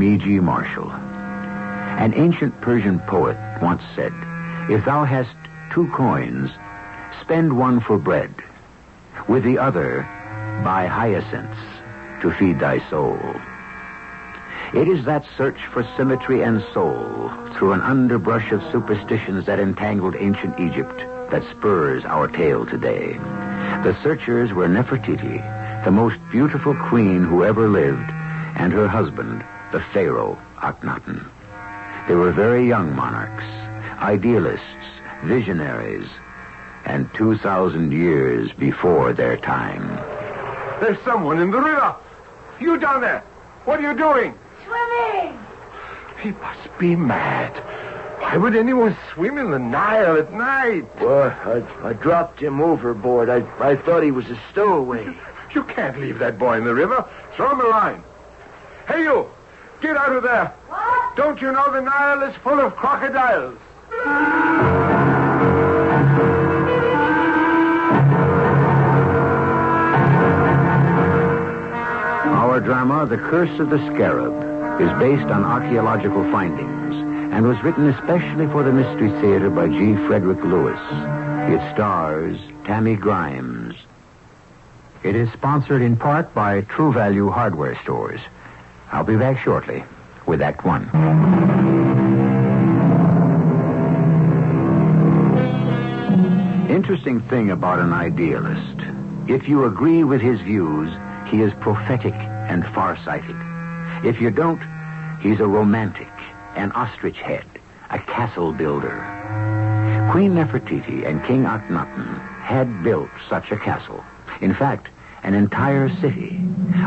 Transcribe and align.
I'm 0.00 0.14
E.G. 0.14 0.40
Marshall. 0.40 0.90
An 0.90 2.14
ancient 2.14 2.58
Persian 2.62 3.00
poet 3.00 3.36
once 3.60 3.82
said, 3.94 4.14
If 4.70 4.86
thou 4.86 5.04
hast 5.04 5.36
two 5.74 5.90
coins, 5.90 6.50
spend 7.20 7.58
one 7.58 7.80
for 7.80 7.98
bread. 7.98 8.34
With 9.28 9.44
the 9.44 9.58
other, 9.58 10.08
buy 10.64 10.86
hyacinths 10.86 11.58
to 12.22 12.32
feed 12.32 12.60
thy 12.60 12.78
soul. 12.88 13.20
It 14.72 14.88
is 14.88 15.04
that 15.04 15.26
search 15.36 15.60
for 15.66 15.86
symmetry 15.98 16.40
and 16.40 16.64
soul 16.72 17.30
through 17.58 17.72
an 17.72 17.82
underbrush 17.82 18.52
of 18.52 18.62
superstitions 18.72 19.44
that 19.44 19.60
entangled 19.60 20.16
ancient 20.18 20.58
Egypt 20.58 20.96
that 21.30 21.44
spurs 21.50 22.06
our 22.06 22.26
tale 22.26 22.64
today. 22.64 23.18
The 23.84 23.94
searchers 24.02 24.54
were 24.54 24.66
Nefertiti, 24.66 25.84
the 25.84 25.90
most 25.90 26.16
beautiful 26.30 26.74
queen 26.88 27.22
who 27.22 27.44
ever 27.44 27.68
lived, 27.68 28.10
and 28.56 28.72
her 28.72 28.88
husband, 28.88 29.44
the 29.72 29.80
pharaoh 29.92 30.38
Akhenaten. 30.58 31.28
They 32.08 32.14
were 32.14 32.32
very 32.32 32.66
young 32.66 32.94
monarchs, 32.94 33.44
idealists, 34.02 34.64
visionaries, 35.24 36.08
and 36.84 37.12
2,000 37.14 37.92
years 37.92 38.50
before 38.58 39.12
their 39.12 39.36
time. 39.36 39.88
There's 40.80 41.00
someone 41.04 41.38
in 41.38 41.50
the 41.50 41.60
river. 41.60 41.94
You 42.58 42.78
down 42.78 43.02
there. 43.02 43.22
What 43.64 43.80
are 43.80 43.92
you 43.92 43.96
doing? 43.96 44.34
Swimming! 44.64 45.38
He 46.22 46.30
must 46.32 46.78
be 46.78 46.96
mad. 46.96 47.52
Why 48.20 48.36
would 48.36 48.56
anyone 48.56 48.96
swim 49.12 49.38
in 49.38 49.50
the 49.50 49.58
Nile 49.58 50.16
at 50.16 50.32
night? 50.32 50.84
Well, 51.00 51.30
I, 51.44 51.88
I 51.88 51.92
dropped 51.94 52.40
him 52.40 52.60
overboard. 52.60 53.28
I, 53.28 53.38
I 53.58 53.76
thought 53.76 54.02
he 54.02 54.10
was 54.10 54.26
a 54.26 54.38
stowaway. 54.50 55.16
You 55.54 55.64
can't 55.64 55.98
leave 56.00 56.18
that 56.18 56.38
boy 56.38 56.58
in 56.58 56.64
the 56.64 56.74
river. 56.74 57.04
Throw 57.34 57.50
him 57.52 57.60
a 57.60 57.68
line. 57.68 58.04
Hey, 58.86 59.02
you! 59.02 59.26
Get 59.80 59.96
out 59.96 60.14
of 60.14 60.22
there. 60.22 60.52
What? 60.68 61.16
Don't 61.16 61.40
you 61.40 61.52
know 61.52 61.72
the 61.72 61.80
Nile 61.80 62.22
is 62.24 62.36
full 62.42 62.60
of 62.60 62.76
crocodiles? 62.76 63.58
Our 72.28 72.60
drama, 72.60 73.06
The 73.06 73.16
Curse 73.16 73.58
of 73.58 73.70
the 73.70 73.78
Scarab, 73.86 74.80
is 74.80 74.90
based 74.98 75.30
on 75.30 75.44
archaeological 75.44 76.30
findings 76.30 76.94
and 77.32 77.46
was 77.46 77.62
written 77.62 77.88
especially 77.88 78.46
for 78.48 78.62
the 78.62 78.72
Mystery 78.72 79.10
Theater 79.20 79.48
by 79.48 79.68
G. 79.68 79.94
Frederick 80.06 80.42
Lewis. 80.44 80.80
It 81.50 81.74
stars 81.74 82.38
Tammy 82.64 82.96
Grimes. 82.96 83.76
It 85.02 85.16
is 85.16 85.32
sponsored 85.32 85.80
in 85.80 85.96
part 85.96 86.34
by 86.34 86.60
True 86.62 86.92
Value 86.92 87.30
Hardware 87.30 87.80
Stores. 87.82 88.20
I'll 88.92 89.04
be 89.04 89.16
back 89.16 89.38
shortly 89.38 89.84
with 90.26 90.42
Act 90.42 90.64
One. 90.64 90.90
Interesting 96.68 97.20
thing 97.28 97.50
about 97.50 97.78
an 97.78 97.92
idealist. 97.92 98.80
If 99.28 99.48
you 99.48 99.64
agree 99.64 100.02
with 100.02 100.20
his 100.20 100.40
views, 100.40 100.90
he 101.28 101.40
is 101.40 101.52
prophetic 101.60 102.14
and 102.14 102.64
farsighted. 102.74 103.36
If 104.04 104.20
you 104.20 104.30
don't, 104.30 104.60
he's 105.20 105.38
a 105.38 105.46
romantic, 105.46 106.10
an 106.56 106.72
ostrich 106.72 107.18
head, 107.18 107.44
a 107.90 107.98
castle 107.98 108.52
builder. 108.52 109.06
Queen 110.10 110.34
Nefertiti 110.34 111.06
and 111.06 111.24
King 111.24 111.44
Akhenaten 111.44 112.18
had 112.40 112.82
built 112.82 113.10
such 113.28 113.52
a 113.52 113.56
castle. 113.56 114.02
In 114.40 114.54
fact, 114.54 114.88
an 115.22 115.34
entire 115.34 115.88
city, 116.00 116.40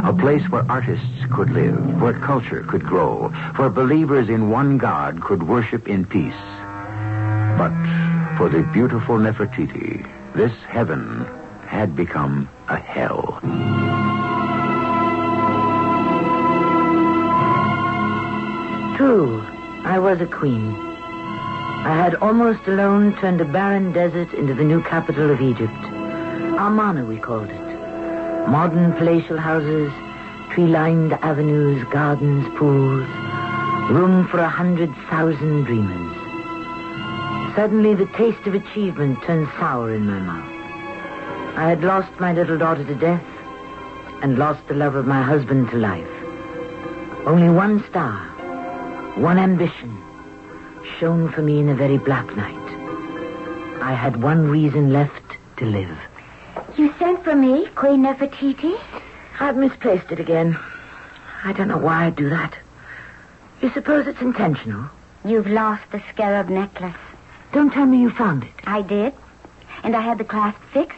a 0.03 0.13
place 0.13 0.43
where 0.49 0.69
artists 0.69 1.25
could 1.31 1.49
live, 1.49 2.01
where 2.01 2.19
culture 2.19 2.63
could 2.63 2.83
grow, 2.83 3.29
where 3.55 3.69
believers 3.69 4.29
in 4.29 4.49
one 4.49 4.77
God 4.77 5.21
could 5.21 5.47
worship 5.47 5.87
in 5.87 6.05
peace. 6.05 6.33
But 7.57 7.73
for 8.37 8.49
the 8.49 8.67
beautiful 8.73 9.17
Nefertiti, 9.17 10.05
this 10.35 10.53
heaven 10.67 11.25
had 11.67 11.95
become 11.95 12.49
a 12.67 12.77
hell. 12.77 13.39
True, 18.97 19.41
I 19.85 19.99
was 19.99 20.21
a 20.21 20.25
queen. 20.25 20.75
I 21.85 21.95
had 21.95 22.15
almost 22.15 22.67
alone 22.67 23.15
turned 23.19 23.41
a 23.41 23.45
barren 23.45 23.91
desert 23.91 24.33
into 24.33 24.53
the 24.53 24.63
new 24.63 24.81
capital 24.83 25.29
of 25.29 25.41
Egypt. 25.41 25.73
Amarna, 26.57 27.05
we 27.05 27.17
called 27.17 27.49
it. 27.49 27.62
Modern 28.47 28.93
palatial 28.93 29.37
houses, 29.37 29.91
tree-lined 30.51 31.13
avenues, 31.13 31.83
gardens, 31.91 32.45
pools. 32.57 33.07
Room 33.89 34.27
for 34.27 34.39
a 34.39 34.49
hundred 34.49 34.93
thousand 35.09 35.63
dreamers. 35.63 36.15
Suddenly, 37.55 37.95
the 37.95 38.05
taste 38.17 38.45
of 38.47 38.53
achievement 38.53 39.21
turned 39.23 39.47
sour 39.59 39.93
in 39.93 40.07
my 40.07 40.19
mouth. 40.19 41.57
I 41.57 41.69
had 41.69 41.83
lost 41.83 42.19
my 42.19 42.33
little 42.33 42.57
daughter 42.57 42.83
to 42.83 42.95
death 42.95 43.23
and 44.21 44.39
lost 44.39 44.67
the 44.67 44.73
love 44.73 44.95
of 44.95 45.05
my 45.05 45.21
husband 45.21 45.69
to 45.69 45.77
life. 45.77 46.07
Only 47.25 47.49
one 47.49 47.83
star, 47.89 48.19
one 49.17 49.37
ambition, 49.37 50.01
shone 50.99 51.31
for 51.31 51.41
me 51.41 51.59
in 51.59 51.69
a 51.69 51.75
very 51.75 51.97
black 51.97 52.35
night. 52.35 53.81
I 53.81 53.93
had 53.93 54.21
one 54.23 54.47
reason 54.47 54.91
left 54.91 55.37
to 55.57 55.65
live. 55.65 56.12
You 56.75 56.91
sent 56.97 57.23
for 57.23 57.35
me, 57.35 57.67
Queen 57.75 58.01
Nefertiti? 58.01 58.75
I've 59.39 59.57
misplaced 59.57 60.11
it 60.11 60.19
again. 60.19 60.57
I 61.43 61.53
don't 61.53 61.67
know 61.67 61.77
why 61.77 62.05
I 62.05 62.09
do 62.09 62.29
that. 62.31 62.55
You 63.61 63.71
suppose 63.73 64.07
it's 64.07 64.21
intentional? 64.21 64.89
You've 65.23 65.47
lost 65.47 65.83
the 65.91 66.01
scarab 66.11 66.49
necklace. 66.49 66.95
Don't 67.51 67.71
tell 67.71 67.85
me 67.85 68.01
you 68.01 68.09
found 68.09 68.43
it. 68.43 68.53
I 68.65 68.81
did. 68.81 69.13
And 69.83 69.95
I 69.95 70.01
had 70.01 70.17
the 70.17 70.23
clasp 70.23 70.57
fixed. 70.73 70.97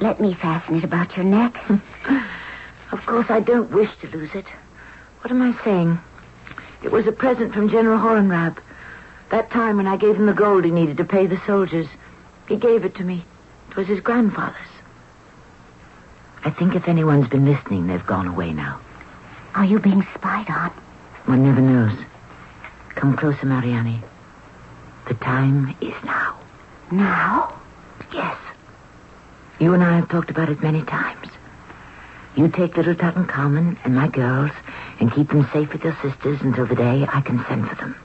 Let 0.00 0.20
me 0.20 0.32
fasten 0.34 0.76
it 0.76 0.84
about 0.84 1.16
your 1.16 1.26
neck. 1.26 1.54
of 2.92 3.04
course, 3.04 3.26
I 3.28 3.40
don't 3.40 3.70
wish 3.70 3.90
to 4.00 4.08
lose 4.08 4.30
it. 4.34 4.46
What 5.20 5.30
am 5.30 5.42
I 5.42 5.64
saying? 5.64 5.98
It 6.82 6.90
was 6.90 7.06
a 7.06 7.12
present 7.12 7.52
from 7.52 7.68
General 7.68 7.98
Horenrab. 7.98 8.56
That 9.30 9.50
time 9.50 9.76
when 9.76 9.86
I 9.86 9.98
gave 9.98 10.16
him 10.16 10.26
the 10.26 10.32
gold 10.32 10.64
he 10.64 10.70
needed 10.70 10.96
to 10.96 11.04
pay 11.04 11.26
the 11.26 11.40
soldiers. 11.46 11.88
He 12.48 12.56
gave 12.56 12.84
it 12.84 12.94
to 12.96 13.04
me. 13.04 13.24
It 13.72 13.76
was 13.78 13.88
his 13.88 14.00
grandfather's. 14.00 14.68
I 16.44 16.50
think 16.50 16.74
if 16.74 16.88
anyone's 16.88 17.26
been 17.30 17.46
listening, 17.46 17.86
they've 17.86 18.04
gone 18.04 18.26
away 18.26 18.52
now. 18.52 18.78
Are 19.54 19.64
you 19.64 19.78
being 19.78 20.06
spied 20.14 20.50
on? 20.50 20.68
One 21.24 21.42
never 21.42 21.62
knows. 21.62 21.98
Come 22.96 23.16
closer, 23.16 23.46
Mariani. 23.46 24.02
The 25.08 25.14
time 25.14 25.74
is 25.80 25.94
now. 26.04 26.38
Now? 26.90 27.58
Yes. 28.12 28.36
You 29.58 29.72
and 29.72 29.82
I 29.82 29.96
have 29.96 30.10
talked 30.10 30.28
about 30.28 30.50
it 30.50 30.62
many 30.62 30.82
times. 30.82 31.30
You 32.36 32.48
take 32.48 32.76
little 32.76 32.94
Tutankhamun 32.94 33.78
and 33.84 33.94
my 33.94 34.08
girls 34.08 34.50
and 35.00 35.10
keep 35.14 35.30
them 35.30 35.48
safe 35.50 35.72
with 35.72 35.82
your 35.82 35.96
sisters 36.02 36.42
until 36.42 36.66
the 36.66 36.76
day 36.76 37.06
I 37.08 37.22
can 37.22 37.42
send 37.48 37.70
for 37.70 37.76
them. 37.76 37.96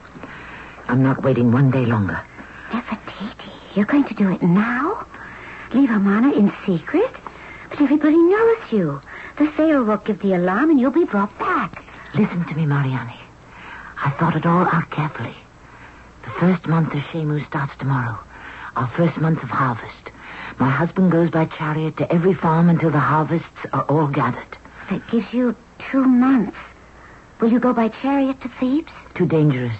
I'm 0.86 1.02
not 1.02 1.22
waiting 1.22 1.52
one 1.52 1.70
day 1.70 1.84
longer. 1.84 2.24
Nefertiti, 2.70 3.52
you're 3.74 3.84
going 3.84 4.04
to 4.04 4.14
do 4.14 4.30
it 4.30 4.42
now? 4.42 5.06
Leave 5.72 5.90
Amarna 5.90 6.32
in 6.32 6.52
secret? 6.66 7.12
But 7.68 7.80
everybody 7.80 8.16
knows 8.16 8.58
you. 8.72 9.02
The 9.38 9.50
Pharaoh 9.52 9.84
will 9.84 9.98
give 9.98 10.20
the 10.20 10.34
alarm 10.34 10.70
and 10.70 10.80
you'll 10.80 10.90
be 10.90 11.04
brought 11.04 11.36
back. 11.38 11.84
Listen 12.14 12.44
to 12.46 12.54
me, 12.54 12.64
Mariani. 12.64 13.20
I 14.02 14.10
thought 14.18 14.36
it 14.36 14.46
all 14.46 14.66
out 14.66 14.90
carefully. 14.90 15.36
The 16.24 16.30
first 16.40 16.66
month 16.66 16.94
of 16.94 17.00
Shemu 17.00 17.46
starts 17.46 17.72
tomorrow. 17.78 18.18
Our 18.76 18.88
first 18.96 19.18
month 19.18 19.42
of 19.42 19.50
harvest. 19.50 20.10
My 20.58 20.70
husband 20.70 21.12
goes 21.12 21.30
by 21.30 21.46
chariot 21.46 21.96
to 21.98 22.10
every 22.12 22.34
farm 22.34 22.68
until 22.68 22.90
the 22.90 22.98
harvests 22.98 23.66
are 23.72 23.82
all 23.84 24.08
gathered. 24.08 24.56
That 24.90 25.08
gives 25.10 25.32
you 25.32 25.54
two 25.90 26.04
months. 26.04 26.56
Will 27.40 27.52
you 27.52 27.60
go 27.60 27.72
by 27.72 27.88
chariot 27.88 28.40
to 28.40 28.48
Thebes? 28.48 28.90
Too 29.14 29.26
dangerous. 29.26 29.76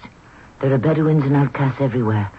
There 0.61 0.73
are 0.73 0.79
Bedouins 0.79 1.25
and 1.25 1.35
outcasts 1.35 1.81
everywhere. 1.81 2.31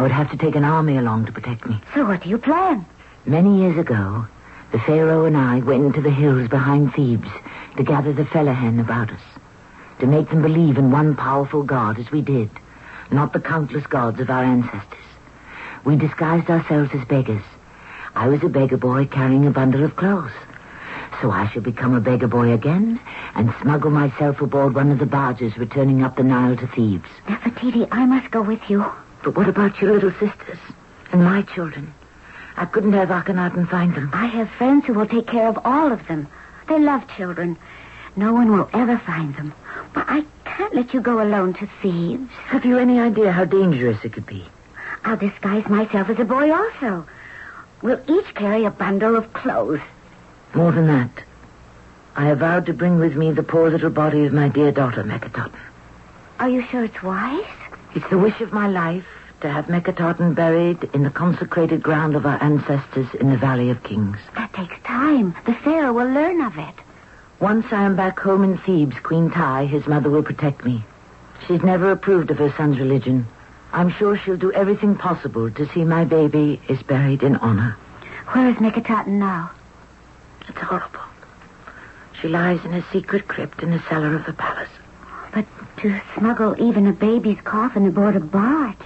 I 0.00 0.02
would 0.02 0.12
have 0.12 0.30
to 0.30 0.38
take 0.38 0.56
an 0.56 0.64
army 0.64 0.96
along 0.96 1.26
to 1.26 1.32
protect 1.32 1.66
me. 1.66 1.78
So 1.92 2.06
what 2.06 2.22
do 2.22 2.30
you 2.30 2.38
plan? 2.38 2.86
Many 3.26 3.60
years 3.60 3.76
ago, 3.76 4.26
the 4.72 4.78
Pharaoh 4.78 5.26
and 5.26 5.36
I 5.36 5.58
went 5.58 5.84
into 5.84 6.00
the 6.00 6.10
hills 6.10 6.48
behind 6.48 6.94
Thebes 6.94 7.28
to 7.76 7.82
gather 7.82 8.14
the 8.14 8.24
Fellahin 8.24 8.80
about 8.80 9.10
us. 9.10 9.20
To 9.98 10.06
make 10.06 10.30
them 10.30 10.40
believe 10.40 10.78
in 10.78 10.90
one 10.90 11.16
powerful 11.16 11.62
God 11.62 11.98
as 11.98 12.10
we 12.10 12.22
did, 12.22 12.48
not 13.10 13.34
the 13.34 13.40
countless 13.40 13.86
gods 13.88 14.20
of 14.20 14.30
our 14.30 14.42
ancestors. 14.42 15.04
We 15.84 15.96
disguised 15.96 16.48
ourselves 16.48 16.92
as 16.94 17.04
beggars. 17.04 17.44
I 18.14 18.26
was 18.28 18.42
a 18.42 18.48
beggar 18.48 18.78
boy 18.78 19.04
carrying 19.04 19.46
a 19.46 19.50
bundle 19.50 19.84
of 19.84 19.96
clothes. 19.96 20.32
So 21.20 21.30
I 21.30 21.46
shall 21.50 21.60
become 21.60 21.94
a 21.94 22.00
beggar 22.00 22.28
boy 22.28 22.52
again 22.54 22.98
and 23.34 23.52
smuggle 23.60 23.90
myself 23.90 24.40
aboard 24.40 24.74
one 24.74 24.92
of 24.92 24.98
the 24.98 25.04
barges 25.04 25.58
returning 25.58 26.02
up 26.02 26.16
the 26.16 26.24
Nile 26.24 26.56
to 26.56 26.66
Thebes. 26.68 27.10
Nefertiti, 27.28 27.86
I 27.90 28.06
must 28.06 28.30
go 28.30 28.40
with 28.40 28.62
you. 28.70 28.82
But 29.22 29.36
what 29.36 29.48
about 29.48 29.80
your 29.80 29.92
little 29.92 30.12
sisters 30.12 30.58
and 31.12 31.24
my 31.24 31.42
children? 31.42 31.92
I 32.56 32.64
couldn't 32.64 32.92
have 32.92 33.08
Akhenaten 33.08 33.68
find 33.68 33.94
them. 33.94 34.10
I 34.12 34.26
have 34.26 34.50
friends 34.50 34.86
who 34.86 34.94
will 34.94 35.06
take 35.06 35.26
care 35.26 35.48
of 35.48 35.58
all 35.64 35.92
of 35.92 36.06
them. 36.06 36.28
They 36.68 36.78
love 36.78 37.06
children. 37.16 37.56
No 38.16 38.32
one 38.32 38.52
will 38.52 38.68
ever 38.72 38.98
find 38.98 39.34
them. 39.36 39.54
But 39.92 40.06
I 40.08 40.24
can't 40.44 40.74
let 40.74 40.92
you 40.94 41.00
go 41.00 41.22
alone 41.22 41.54
to 41.54 41.68
Thebes. 41.82 42.30
Have 42.46 42.64
you 42.64 42.78
any 42.78 42.98
idea 43.00 43.32
how 43.32 43.44
dangerous 43.44 44.04
it 44.04 44.12
could 44.12 44.26
be? 44.26 44.44
I'll 45.04 45.16
disguise 45.16 45.66
myself 45.68 46.10
as 46.10 46.18
a 46.18 46.24
boy 46.24 46.52
also. 46.52 47.06
We'll 47.82 48.02
each 48.08 48.34
carry 48.34 48.64
a 48.64 48.70
bundle 48.70 49.16
of 49.16 49.32
clothes. 49.32 49.80
More 50.54 50.72
than 50.72 50.86
that. 50.88 51.24
I 52.16 52.26
have 52.26 52.40
vowed 52.40 52.66
to 52.66 52.74
bring 52.74 52.98
with 52.98 53.16
me 53.16 53.32
the 53.32 53.42
poor 53.42 53.70
little 53.70 53.90
body 53.90 54.26
of 54.26 54.32
my 54.32 54.48
dear 54.48 54.72
daughter, 54.72 55.02
Meketaten. 55.02 55.58
Are 56.38 56.48
you 56.48 56.62
sure 56.66 56.84
it's 56.84 57.02
wise? 57.02 57.44
It's 57.92 58.08
the 58.08 58.18
wish 58.18 58.40
of 58.40 58.52
my 58.52 58.68
life 58.68 59.06
to 59.40 59.50
have 59.50 59.66
Meketaten 59.66 60.34
buried 60.34 60.88
in 60.94 61.02
the 61.02 61.10
consecrated 61.10 61.82
ground 61.82 62.14
of 62.14 62.24
our 62.24 62.40
ancestors 62.40 63.08
in 63.18 63.30
the 63.30 63.36
Valley 63.36 63.70
of 63.70 63.82
Kings. 63.82 64.18
That 64.36 64.52
takes 64.52 64.76
time. 64.84 65.34
The 65.44 65.54
Pharaoh 65.54 65.92
will 65.92 66.08
learn 66.08 66.40
of 66.40 66.56
it. 66.56 66.74
Once 67.40 67.66
I 67.72 67.82
am 67.82 67.96
back 67.96 68.20
home 68.20 68.44
in 68.44 68.58
Thebes, 68.58 68.96
Queen 69.02 69.30
Tai, 69.30 69.66
his 69.66 69.86
mother, 69.86 70.08
will 70.08 70.22
protect 70.22 70.64
me. 70.64 70.84
She's 71.48 71.62
never 71.62 71.90
approved 71.90 72.30
of 72.30 72.38
her 72.38 72.52
son's 72.56 72.78
religion. 72.78 73.26
I'm 73.72 73.90
sure 73.90 74.16
she'll 74.16 74.36
do 74.36 74.52
everything 74.52 74.94
possible 74.94 75.50
to 75.50 75.68
see 75.72 75.84
my 75.84 76.04
baby 76.04 76.60
is 76.68 76.82
buried 76.82 77.22
in 77.22 77.36
honor. 77.36 77.76
Where 78.28 78.48
is 78.50 78.56
Meketaten 78.56 79.18
now? 79.18 79.50
It's 80.48 80.58
horrible. 80.58 81.00
She 82.20 82.28
lies 82.28 82.64
in 82.64 82.74
a 82.74 82.84
secret 82.92 83.26
crypt 83.26 83.62
in 83.62 83.70
the 83.70 83.82
cellar 83.88 84.14
of 84.14 84.26
the 84.26 84.32
palace. 84.32 84.68
But 85.82 85.88
to 85.88 86.00
smuggle 86.18 86.60
even 86.60 86.86
a 86.86 86.92
baby's 86.92 87.40
coffin 87.42 87.86
aboard 87.86 88.14
a 88.16 88.20
barge, 88.20 88.76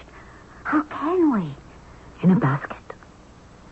how 0.63 0.83
can 0.83 1.33
we? 1.33 1.55
In 2.23 2.31
a 2.31 2.37
basket. 2.39 2.77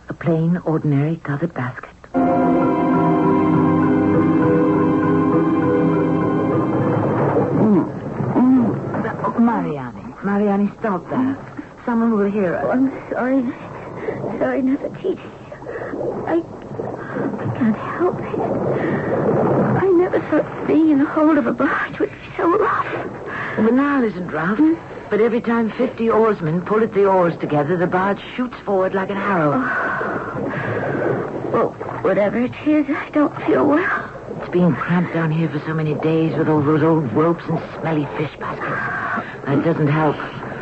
A 0.09 0.13
plain, 0.13 0.57
ordinary 0.65 1.17
covered 1.17 1.53
basket. 1.53 1.89
Mm. 7.61 9.39
Mariani. 9.39 10.15
Mariani, 10.23 10.71
stop 10.79 11.09
that. 11.09 11.37
Someone 11.85 12.11
will 12.17 12.29
hear 12.29 12.55
us. 12.55 12.65
Oh, 12.65 12.71
I'm 12.71 12.91
sorry. 13.09 13.41
Sorry, 14.37 14.61
Nefertiti. 14.61 15.19
I, 16.27 16.43
I 16.43 17.57
can't 17.57 17.77
help 17.77 18.19
it. 18.19 19.02
Never 20.13 20.29
thought 20.29 20.67
being 20.67 20.91
in 20.91 20.99
the 20.99 21.05
hold 21.05 21.39
of 21.39 21.47
a 21.47 21.53
barge 21.53 21.97
would 21.97 22.11
be 22.11 22.17
so 22.37 22.55
rough. 22.55 22.85
Well, 23.57 23.65
the 23.65 23.71
Nile 23.71 24.03
isn't 24.03 24.27
rough. 24.27 24.59
Hmm? 24.59 24.75
But 25.09 25.21
every 25.21 25.41
time 25.41 25.71
50 25.71 26.07
oarsmen 26.09 26.61
pull 26.61 26.83
at 26.83 26.93
the 26.93 27.05
oars 27.05 27.35
together, 27.37 27.77
the 27.77 27.87
barge 27.87 28.19
shoots 28.35 28.55
forward 28.63 28.93
like 28.93 29.09
an 29.09 29.17
arrow. 29.17 29.53
Oh. 29.53 31.49
Well, 31.51 31.69
whatever 32.03 32.39
it 32.39 32.53
is, 32.67 32.85
I 32.89 33.09
don't 33.09 33.35
feel 33.45 33.65
well. 33.67 34.09
It's 34.39 34.51
being 34.51 34.75
cramped 34.75 35.13
down 35.13 35.31
here 35.31 35.49
for 35.49 35.59
so 35.65 35.73
many 35.73 35.95
days 35.95 36.37
with 36.37 36.47
all 36.47 36.61
those 36.61 36.83
old 36.83 37.11
ropes 37.13 37.43
and 37.47 37.59
smelly 37.79 38.05
fish 38.17 38.31
baskets. 38.39 39.45
That 39.45 39.63
doesn't 39.63 39.87
help. 39.87 40.15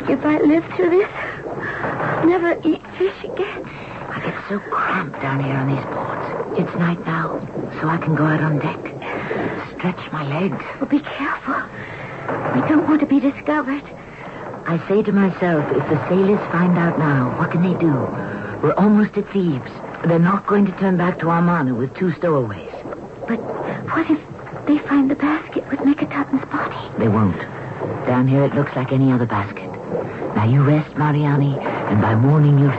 If 0.08 0.24
I 0.24 0.38
live 0.38 0.64
through 0.76 0.90
this, 0.90 1.10
I'll 1.12 2.26
never 2.26 2.58
eat 2.64 2.82
fish 2.96 3.24
again. 3.24 3.66
I 4.08 4.20
get 4.24 4.48
so 4.48 4.58
cramped 4.58 5.20
down 5.20 5.44
here 5.44 5.54
on 5.54 5.68
these 5.68 5.84
boards. 5.92 6.58
It's 6.58 6.78
night 6.78 7.04
now, 7.06 7.38
so 7.80 7.88
I 7.88 7.98
can 7.98 8.14
go 8.14 8.24
out 8.24 8.40
on 8.40 8.58
deck. 8.58 9.01
Stretch 9.82 10.12
my 10.12 10.22
legs. 10.22 10.62
Well, 10.78 10.88
be 10.88 11.00
careful. 11.00 11.60
We 12.54 12.60
don't 12.68 12.86
want 12.86 13.00
to 13.00 13.06
be 13.06 13.18
discovered. 13.18 13.82
I 14.64 14.78
say 14.86 15.02
to 15.02 15.10
myself, 15.10 15.68
if 15.72 15.82
the 15.90 15.98
sailors 16.08 16.38
find 16.52 16.78
out 16.78 17.00
now, 17.00 17.36
what 17.36 17.50
can 17.50 17.64
they 17.64 17.76
do? 17.80 17.92
We're 18.62 18.76
almost 18.78 19.18
at 19.18 19.26
Thebes. 19.32 19.72
They're 20.06 20.20
not 20.20 20.46
going 20.46 20.66
to 20.66 20.72
turn 20.78 20.98
back 20.98 21.18
to 21.18 21.30
Amarna 21.30 21.74
with 21.74 21.92
two 21.96 22.12
stowaways. 22.12 22.70
But 23.26 23.40
what 23.90 24.08
if 24.08 24.20
they 24.68 24.78
find 24.86 25.10
the 25.10 25.16
basket 25.16 25.68
with 25.68 25.80
Meketaten's 25.80 26.48
body? 26.48 26.78
They 27.00 27.08
won't. 27.08 27.40
Down 28.06 28.28
here 28.28 28.44
it 28.44 28.54
looks 28.54 28.76
like 28.76 28.92
any 28.92 29.10
other 29.10 29.26
basket. 29.26 29.68
Now 30.36 30.44
you 30.48 30.62
rest, 30.62 30.96
Mariani, 30.96 31.58
and 31.58 32.00
by 32.00 32.14
morning 32.14 32.56
you'll 32.56 32.70
see. 32.70 32.78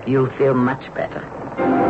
you'll 0.10 0.30
feel 0.38 0.54
much 0.54 0.94
better. 0.94 1.87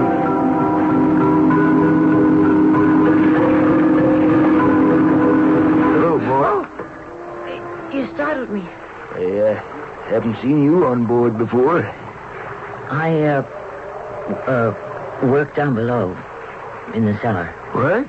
I 9.18 9.40
uh, 9.40 9.54
haven't 10.10 10.36
seen 10.40 10.62
you 10.62 10.86
on 10.86 11.06
board 11.06 11.36
before. 11.38 11.84
I, 12.88 13.20
uh, 13.22 13.42
uh, 14.46 15.26
work 15.26 15.56
down 15.56 15.74
below 15.74 16.16
in 16.94 17.04
the 17.04 17.18
cellar. 17.18 17.46
What? 17.72 18.06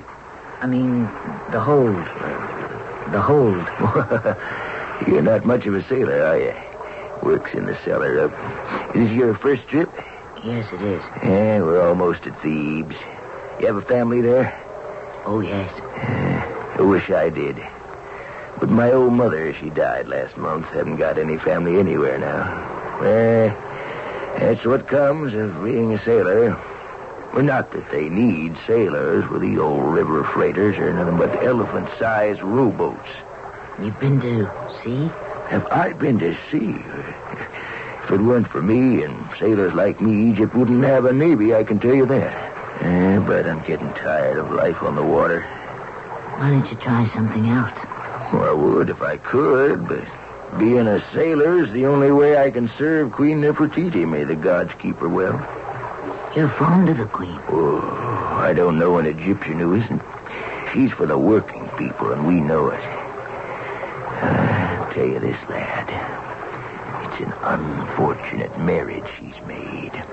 I 0.61 0.67
mean, 0.67 1.03
the 1.51 1.59
hold. 1.59 1.95
uh, 1.95 3.11
the 3.11 3.19
hold. 3.19 3.57
You're 5.07 5.23
not 5.23 5.45
much 5.45 5.65
of 5.65 5.73
a 5.73 5.83
sailor, 5.87 6.21
are 6.21 6.37
you? 6.39 6.53
Works 7.23 7.55
in 7.55 7.65
the 7.65 7.77
cellar. 7.83 8.29
Uh, 8.29 8.91
is 8.93 9.07
this 9.07 9.17
your 9.17 9.35
first 9.35 9.67
trip? 9.67 9.89
Yes, 10.43 10.71
it 10.71 10.81
is. 10.83 11.01
Yeah, 11.23 11.61
we're 11.61 11.81
almost 11.81 12.21
at 12.27 12.39
Thebes. 12.43 12.95
You 13.59 13.65
have 13.65 13.77
a 13.77 13.81
family 13.81 14.21
there? 14.21 14.53
Oh, 15.25 15.39
yes. 15.39 15.71
I 16.77 16.81
wish 16.81 17.09
I 17.09 17.29
did. 17.29 17.59
But 18.59 18.69
my 18.69 18.91
old 18.91 19.13
mother, 19.13 19.53
she 19.53 19.69
died 19.69 20.07
last 20.07 20.35
month. 20.35 20.65
Haven't 20.67 20.97
got 20.97 21.17
any 21.17 21.37
family 21.37 21.79
anywhere 21.79 22.17
now. 22.17 22.99
Well, 22.99 23.55
that's 24.37 24.65
what 24.65 24.87
comes 24.87 25.33
of 25.33 25.63
being 25.63 25.93
a 25.93 26.03
sailor. 26.03 26.55
Well, 27.33 27.43
not 27.43 27.71
that 27.71 27.89
they 27.91 28.09
need 28.09 28.57
sailors 28.67 29.29
with 29.29 29.41
the 29.41 29.59
old 29.59 29.93
river 29.93 30.25
freighters 30.33 30.77
or 30.77 30.91
nothing 30.91 31.17
but 31.17 31.43
elephant-sized 31.43 32.41
rowboats. 32.41 33.07
You've 33.81 33.99
been 33.99 34.19
to 34.19 34.51
sea? 34.83 35.09
Have 35.47 35.65
I 35.67 35.93
been 35.93 36.19
to 36.19 36.33
sea? 36.51 36.83
If 38.03 38.11
it 38.11 38.21
weren't 38.21 38.49
for 38.49 38.61
me 38.61 39.03
and 39.03 39.29
sailors 39.39 39.73
like 39.73 40.01
me, 40.01 40.31
Egypt 40.31 40.53
wouldn't 40.53 40.83
have 40.83 41.05
a 41.05 41.13
navy, 41.13 41.53
I 41.53 41.63
can 41.63 41.79
tell 41.79 41.93
you 41.93 42.05
that. 42.07 42.81
Eh, 42.81 43.19
but 43.19 43.47
I'm 43.47 43.63
getting 43.65 43.93
tired 43.93 44.37
of 44.37 44.51
life 44.51 44.81
on 44.81 44.95
the 44.95 45.03
water. 45.03 45.43
Why 46.37 46.49
don't 46.49 46.69
you 46.69 46.77
try 46.77 47.09
something 47.13 47.47
else? 47.47 47.98
Well, 48.31 48.43
I 48.43 48.53
would 48.53 48.89
if 48.89 49.01
I 49.01 49.17
could, 49.17 49.87
but 49.87 50.05
being 50.59 50.87
a 50.87 51.03
sailor 51.13 51.63
is 51.63 51.71
the 51.71 51.85
only 51.85 52.11
way 52.11 52.37
I 52.37 52.51
can 52.51 52.69
serve 52.77 53.11
Queen 53.11 53.41
Nefertiti. 53.41 54.07
May 54.07 54.23
the 54.23 54.35
gods 54.35 54.71
keep 54.79 54.97
her 54.97 55.09
well. 55.09 55.37
You're 56.35 56.49
fond 56.49 56.89
of 56.89 56.97
the 56.97 57.05
queen. 57.05 57.39
Oh, 57.49 57.79
I 58.39 58.53
don't 58.53 58.77
know 58.77 58.97
an 58.97 59.05
Egyptian 59.07 59.59
who 59.59 59.73
isn't. 59.75 60.01
She's 60.73 60.91
for 60.91 61.07
the 61.07 61.17
working 61.17 61.67
people, 61.77 62.11
and 62.11 62.27
we 62.27 62.39
know 62.39 62.69
it. 62.69 62.79
I'll 64.21 64.93
tell 64.93 65.07
you 65.07 65.19
this, 65.19 65.37
lad. 65.49 65.89
It's 67.11 67.21
an 67.21 67.33
unfortunate 67.41 68.57
marriage 68.59 69.07
she's 69.19 69.41
made. 69.47 70.03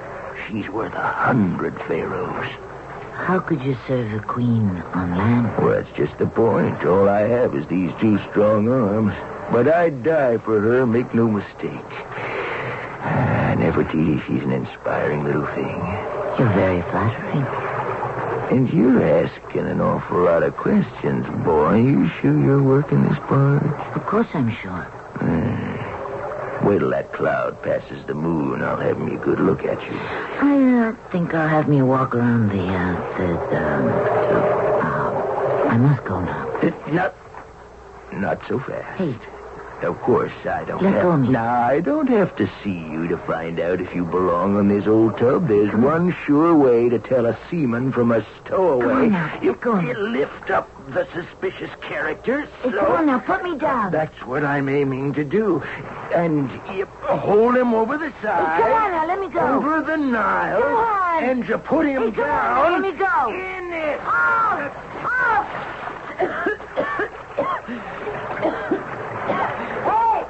She's 0.49 0.69
worth 0.71 0.95
a 0.95 1.07
hundred 1.07 1.75
pharaohs. 1.83 2.47
How 3.17 3.41
could 3.41 3.63
you 3.63 3.77
serve 3.89 4.13
the 4.13 4.21
queen 4.21 4.77
on 4.95 5.17
land? 5.17 5.47
Well, 5.59 5.83
that's 5.83 5.97
just 5.97 6.17
the 6.19 6.27
point. 6.27 6.85
All 6.85 7.09
I 7.09 7.23
have 7.23 7.55
is 7.57 7.67
these 7.67 7.91
two 8.01 8.19
strong 8.31 8.69
arms. 8.69 9.15
But 9.51 9.69
I'd 9.69 10.03
die 10.05 10.39
for 10.39 10.61
her, 10.61 10.87
make 10.87 11.13
no 11.15 11.27
mistake. 11.27 11.91
Ah, 13.09 13.55
Nefertiti, 13.57 14.25
she's 14.27 14.43
an 14.43 14.53
inspiring 14.53 15.25
little 15.25 15.47
thing. 15.55 15.77
You're 16.39 16.53
very 16.55 16.83
flattering. 16.83 17.47
And 18.51 18.73
you're 18.73 19.03
asking 19.03 19.67
an 19.67 19.81
awful 19.81 20.21
lot 20.21 20.43
of 20.45 20.57
questions, 20.57 21.27
boy. 21.45 21.65
Are 21.65 21.79
You 21.79 22.09
sure 22.21 22.39
you're 22.41 22.63
working 22.63 23.03
this 23.09 23.19
part? 23.27 23.65
Of 23.97 24.07
course 24.07 24.29
I'm 24.35 24.55
sure. 24.63 24.87
Wait 26.67 26.81
till 26.81 26.91
that 26.91 27.13
cloud 27.13 27.63
passes 27.63 28.05
the 28.07 28.15
moon. 28.15 28.61
I'll 28.61 28.77
have 28.77 28.99
me 28.99 29.15
a 29.15 29.19
good 29.19 29.39
look 29.39 29.65
at 29.65 29.81
you. 29.83 29.97
I 29.97 30.89
uh, 30.89 31.11
think 31.13 31.33
I'll 31.33 31.49
have 31.49 31.69
me 31.69 31.79
a 31.79 31.85
walk 31.85 32.13
around 32.13 32.49
the, 32.49 32.59
uh, 32.59 33.19
the, 33.19 33.57
um, 33.57 33.87
uh, 34.85 35.69
I 35.69 35.77
must 35.77 36.05
go 36.05 36.21
now. 36.21 36.43
Not, 36.89 37.15
not 38.13 38.41
so 38.49 38.59
fast. 38.59 38.99
Hey, 38.99 39.15
Of 39.87 40.01
course, 40.03 40.33
I 40.45 40.65
don't 40.65 40.83
Let 40.83 40.95
have... 40.95 41.03
go 41.03 41.17
me. 41.17 41.29
Now, 41.29 41.63
I 41.63 41.81
don't 41.81 42.09
have 42.09 42.35
to 42.37 42.51
see 42.65 42.71
you 42.71 43.07
to 43.09 43.19
find 43.19 43.61
out 43.61 43.81
if 43.81 43.95
you 43.95 44.05
belong 44.05 44.57
on 44.57 44.67
this 44.67 44.89
old 44.89 45.19
tub. 45.19 45.47
There's 45.47 45.73
one 45.73 46.17
sure 46.25 46.57
way 46.57 46.89
to 46.89 46.99
tell 46.99 47.27
a 47.27 47.39
seaman 47.49 47.93
from 47.93 48.11
a 48.11 48.27
stowaway. 48.45 48.85
Go 48.85 48.91
on 48.91 49.13
now. 49.13 49.39
You, 49.41 49.55
Go 49.55 49.73
on. 49.75 49.87
you 49.87 49.95
lift 49.97 50.51
up 50.51 50.69
the 50.89 51.07
suspicious 51.15 51.71
characters. 51.83 52.49
hey, 52.63 52.71
so... 52.71 52.79
come 52.79 52.93
on 52.93 53.07
now, 53.07 53.19
put 53.19 53.43
me 53.43 53.57
down. 53.59 53.91
That's 53.93 54.15
what 54.25 54.45
I'm 54.45 54.69
aiming 54.69 55.15
to 55.15 55.25
do. 55.25 55.61
And 56.15 56.51
you 56.77 56.87
hold 57.03 57.57
him 57.57 57.75
over 57.75 57.99
the 57.99 58.11
Hey, 58.11 58.23
side. 58.23 58.61
come 58.63 58.73
on 58.73 58.91
now, 58.93 59.07
let 59.07 59.21
me 59.21 59.29
go. 59.29 59.41
Over 59.41 59.83
the 59.83 59.97
Nile. 59.97 60.63
Come 60.63 60.75
on. 60.75 61.25
And 61.25 61.49
you 61.49 61.59
put 61.59 61.87
him 61.87 62.03
Hey, 62.03 62.11
come 62.13 62.25
on 62.25 62.29
down. 62.29 62.55
now, 62.55 62.73
let 62.73 62.81
me 62.83 62.93
go. 62.99 63.31
In 63.31 63.73
it. 63.73 64.01
Oh! 64.05 64.73
Oh! 65.19 65.43
hey! 69.87 70.25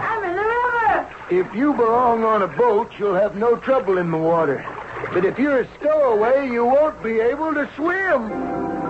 I'm 0.00 0.24
in 0.24 0.36
the 0.36 0.42
river! 0.42 1.08
If 1.30 1.54
you 1.54 1.74
belong 1.74 2.24
on 2.24 2.42
a 2.42 2.48
boat, 2.48 2.90
you'll 2.98 3.14
have 3.14 3.36
no 3.36 3.56
trouble 3.56 3.98
in 3.98 4.10
the 4.10 4.16
water. 4.18 4.64
But 5.12 5.24
if 5.24 5.38
you're 5.38 5.60
a 5.60 5.68
stowaway, 5.78 6.48
you 6.50 6.64
won't 6.64 7.02
be 7.02 7.20
able 7.20 7.52
to 7.54 7.68
swim. 7.76 8.85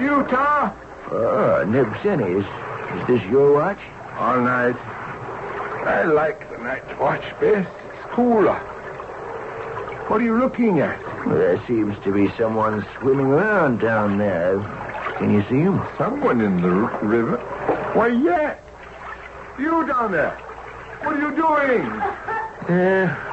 That 0.00 0.04
you, 0.04 0.26
Tar? 0.28 0.76
Oh, 1.10 1.64
Nebseni, 1.66 2.40
is, 2.40 3.00
is 3.00 3.06
this 3.06 3.30
your 3.30 3.52
watch? 3.52 3.78
All 4.16 4.40
night. 4.40 4.76
I 5.86 6.04
like 6.04 6.50
the 6.50 6.58
night 6.58 6.98
watch 6.98 7.22
best. 7.40 7.68
It's 7.94 8.14
cooler. 8.14 8.58
What 10.08 10.20
are 10.20 10.24
you 10.24 10.38
looking 10.38 10.80
at? 10.80 10.98
Well, 11.26 11.36
there 11.36 11.62
seems 11.66 11.96
to 12.04 12.12
be 12.12 12.30
someone 12.36 12.86
swimming 12.98 13.26
around 13.26 13.80
down 13.80 14.18
there. 14.18 14.58
Can 15.18 15.32
you 15.32 15.42
see 15.48 15.60
him? 15.60 15.82
Someone 15.98 16.40
in 16.40 16.62
the 16.62 16.70
river. 16.70 17.36
Why, 17.94 18.08
yeah. 18.08 18.58
You 19.58 19.86
down 19.86 20.12
there. 20.12 20.36
What 21.02 21.16
are 21.16 21.20
you 21.20 21.36
doing? 21.36 21.86
Uh, 22.68 23.29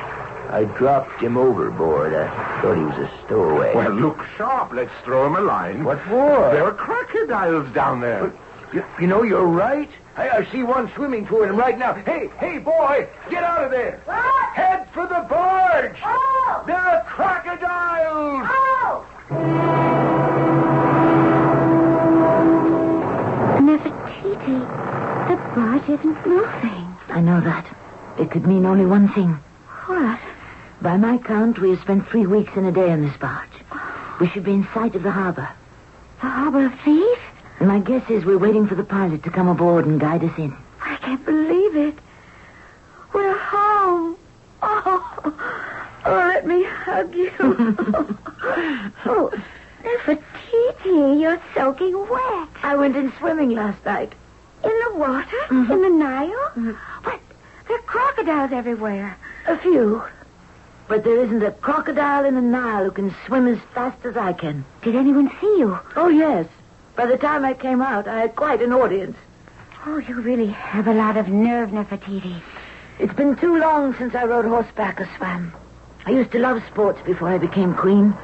I 0.50 0.64
dropped 0.64 1.22
him 1.22 1.38
overboard. 1.38 2.14
I 2.14 2.62
thought 2.62 2.78
he 2.78 2.84
was 2.84 2.98
a 2.98 3.26
stowaway. 3.26 3.76
Well, 3.76 3.92
look 3.92 4.24
sharp. 4.38 4.72
Let's 4.74 4.92
throw 5.04 5.26
him 5.28 5.36
a 5.36 5.42
line. 5.42 5.84
What 5.84 6.02
for? 6.04 6.52
There 6.52 6.64
are 6.64 6.74
crocodiles 6.74 7.74
down 7.74 8.00
there. 8.00 8.32
You, 8.74 8.84
you 9.00 9.08
know, 9.08 9.24
you're 9.24 9.46
right. 9.46 9.90
I, 10.16 10.30
I 10.30 10.52
see 10.52 10.64
one 10.64 10.92
swimming 10.96 11.26
toward 11.26 11.50
him 11.50 11.58
right 11.58 11.78
now. 11.78 11.94
Hey, 11.94 12.30
hey, 12.40 12.58
boy, 12.58 13.08
get 13.30 13.44
out 13.44 13.64
of 13.64 13.72
there. 13.72 14.02
What? 14.06 14.56
Head 14.56 14.88
for 14.94 15.08
the 15.08 15.26
barge. 15.30 15.98
Oh! 16.04 16.64
There 16.66 16.76
are 16.76 17.04
crocodiles. 17.06 18.48
Oh! 18.50 19.06
Nefertiti, 23.62 24.60
the 25.28 25.36
barge 25.56 25.90
isn't 26.00 26.26
moving. 26.26 26.96
I 27.10 27.22
know 27.22 27.42
that. 27.42 27.68
It 28.20 28.32
could 28.32 28.48
mean 28.48 28.66
only 28.66 28.86
one 28.86 29.10
thing. 29.14 29.40
What? 29.86 30.20
By 30.82 30.96
my 30.96 31.18
count, 31.18 31.60
we 31.60 31.72
have 31.72 31.82
spent 31.82 32.08
three 32.08 32.28
weeks 32.28 32.52
and 32.56 32.68
a 32.68 32.72
day 32.72 32.92
in 32.92 33.02
this 33.02 33.18
barge. 33.18 33.50
We 34.20 34.30
should 34.30 34.44
be 34.44 34.54
in 34.54 34.68
sight 34.74 34.96
of 34.96 35.04
the 35.04 35.12
harbor. 35.12 35.50
The 36.22 36.28
harbor 36.28 36.66
of 36.68 36.74
Thebes? 36.82 37.20
And 37.60 37.68
my 37.68 37.80
guess 37.80 38.08
is 38.10 38.26
we're 38.26 38.38
waiting 38.38 38.68
for 38.68 38.76
the 38.76 38.84
pilot 38.84 39.24
to 39.24 39.32
come 39.32 39.48
aboard 39.48 39.88
and 39.88 40.00
guide 40.00 40.24
us 40.24 40.38
in. 40.38 40.56
I 40.80 40.96
can't 40.98 41.26
believe 41.26 41.76
it. 41.76 41.96
We're 43.14 43.38
home. 43.38 44.18
Oh, 44.62 45.34
oh 46.06 46.16
let 46.16 46.46
me 46.46 46.64
hug 46.64 47.16
you. 47.16 47.32
oh, 49.06 49.32
Nefertiti, 49.84 51.20
you're 51.20 51.42
soaking 51.56 52.08
wet. 52.08 52.50
I 52.62 52.76
went 52.76 52.96
in 52.96 53.12
swimming 53.18 53.50
last 53.52 53.84
night. 53.84 54.14
In 54.64 54.70
the 54.70 54.96
water? 54.96 55.38
Mm-hmm. 55.48 55.72
In 55.72 55.82
the 55.82 55.90
Nile? 55.90 56.52
Mm-hmm. 56.56 56.72
But 57.04 57.20
there 57.68 57.78
are 57.78 57.84
crocodiles 57.84 58.52
everywhere. 58.52 59.18
A 59.48 59.58
few. 59.58 60.04
But 60.88 61.04
there 61.04 61.22
isn't 61.24 61.44
a 61.44 61.52
crocodile 61.52 62.24
in 62.26 62.36
the 62.36 62.42
Nile 62.42 62.86
who 62.86 62.92
can 62.92 63.16
swim 63.26 63.48
as 63.48 63.60
fast 63.74 64.06
as 64.06 64.16
I 64.16 64.34
can. 64.34 64.64
Did 64.82 64.96
anyone 64.96 65.30
see 65.42 65.60
you? 65.60 65.78
Oh, 65.96 66.08
yes. 66.08 66.48
By 66.96 67.06
the 67.06 67.18
time 67.18 67.44
I 67.44 67.54
came 67.54 67.82
out, 67.82 68.08
I 68.08 68.22
had 68.22 68.36
quite 68.36 68.62
an 68.62 68.72
audience. 68.72 69.18
Oh, 69.86 69.98
you 69.98 70.22
really 70.22 70.48
have 70.48 70.88
a 70.88 70.94
lot 70.94 71.18
of 71.18 71.28
nerve, 71.28 71.70
Nefertiti. 71.70 72.42
It's 73.00 73.14
been 73.14 73.36
too 73.36 73.58
long 73.58 73.96
since 73.96 74.16
I 74.16 74.24
rode 74.24 74.46
horseback 74.46 75.00
or 75.02 75.10
swam. 75.18 75.54
I 76.06 76.12
used 76.12 76.32
to 76.32 76.40
love 76.40 76.64
sports 76.72 77.00
before 77.06 77.28
I 77.28 77.38
became 77.38 77.76
queen. 77.76 78.16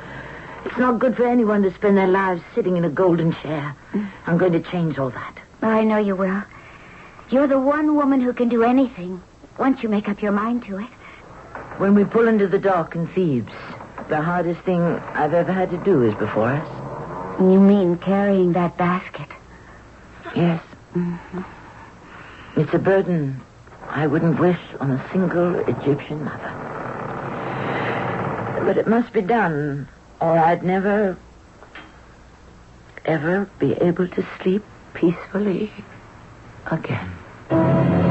It's 0.66 0.78
not 0.78 1.00
good 1.00 1.18
for 1.18 1.28
anyone 1.28 1.62
to 1.64 1.74
spend 1.74 1.98
their 1.98 2.08
lives 2.08 2.42
sitting 2.56 2.78
in 2.78 2.86
a 2.86 2.90
golden 2.90 3.34
chair. 3.36 3.76
I'm 4.26 4.38
going 4.38 4.54
to 4.54 4.62
change 4.72 4.98
all 4.98 5.10
that. 5.10 5.38
I 5.62 5.84
know 5.84 5.98
you 5.98 6.16
will. 6.16 6.44
You're 7.30 7.48
the 7.48 7.60
one 7.60 7.96
woman 7.96 8.22
who 8.22 8.32
can 8.34 8.48
do 8.48 8.64
anything 8.64 9.22
once 9.58 9.84
you 9.84 9.90
make 9.90 10.08
up 10.08 10.22
your 10.22 10.32
mind 10.32 10.64
to 10.66 10.80
it. 10.80 10.88
When 11.78 11.96
we 11.96 12.06
pull 12.06 12.28
into 12.28 12.48
the 12.48 12.60
dock 12.60 12.96
in 12.96 13.08
Thebes, 13.08 13.52
the 14.08 14.22
hardest 14.22 14.62
thing 14.62 14.82
I've 14.82 15.34
ever 15.34 15.52
had 15.52 15.72
to 15.72 15.78
do 15.78 16.04
is 16.04 16.14
before 16.16 16.50
us. 16.50 17.40
You 17.40 17.60
mean 17.60 17.98
carrying 17.98 18.54
that 18.54 18.78
basket? 18.78 19.28
Yes. 20.36 20.64
Mm-hmm. 20.96 21.42
It's 22.56 22.74
a 22.74 22.80
burden 22.80 23.42
I 23.90 24.08
wouldn't 24.08 24.40
wish 24.40 24.60
on 24.80 24.92
a 24.92 25.12
single 25.12 25.56
Egyptian 25.68 26.24
mother. 26.24 26.52
But 28.66 28.78
it 28.78 28.88
must 28.88 29.12
be 29.12 29.22
done, 29.22 29.90
or 30.22 30.38
I'd 30.38 30.64
never, 30.64 31.18
ever 33.06 33.50
be 33.60 33.74
able 33.74 34.08
to 34.08 34.26
sleep 34.42 34.64
peacefully 34.94 35.72
again. 36.68 38.03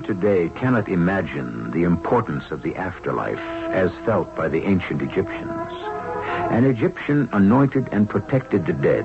Today 0.00 0.50
cannot 0.50 0.88
imagine 0.88 1.70
the 1.70 1.84
importance 1.84 2.50
of 2.50 2.62
the 2.62 2.76
afterlife 2.76 3.38
as 3.38 3.90
felt 4.04 4.36
by 4.36 4.48
the 4.48 4.62
ancient 4.62 5.00
Egyptians. 5.00 5.72
An 6.50 6.64
Egyptian 6.64 7.28
anointed 7.32 7.88
and 7.92 8.08
protected 8.08 8.66
the 8.66 8.72
dead 8.72 9.04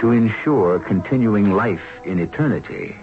to 0.00 0.12
ensure 0.12 0.78
continuing 0.78 1.52
life 1.52 1.82
in 2.04 2.18
eternity. 2.18 2.96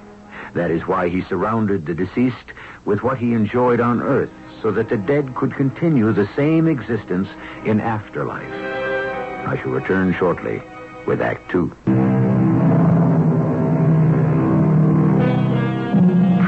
That 0.54 0.72
is 0.72 0.88
why 0.88 1.10
he 1.10 1.24
surrounded 1.24 1.86
the 1.86 1.94
deceased 1.94 2.54
with 2.86 3.04
what 3.04 3.18
he 3.18 3.34
enjoyed 3.34 3.80
on 3.80 4.02
earth, 4.02 4.32
so 4.62 4.72
that 4.72 4.90
the 4.90 4.98
dead 4.98 5.36
could 5.36 5.54
continue 5.54 6.14
the 6.14 6.30
same 6.36 6.68
existence 6.68 7.28
in 7.66 7.82
afterlife. 7.82 8.54
I 9.48 9.60
shall 9.62 9.72
return 9.72 10.14
shortly 10.14 10.62
with 11.06 11.22
Act 11.22 11.52
Two. 11.52 11.76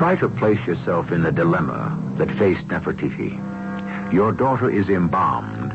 Try 0.07 0.15
to 0.15 0.29
place 0.29 0.65
yourself 0.65 1.11
in 1.11 1.23
the 1.23 1.33
dilemma 1.33 2.01
that 2.17 2.31
faced 2.37 2.65
Nefertiti. 2.69 3.33
Your 4.13 4.31
daughter 4.31 4.69
is 4.69 4.87
embalmed, 4.87 5.71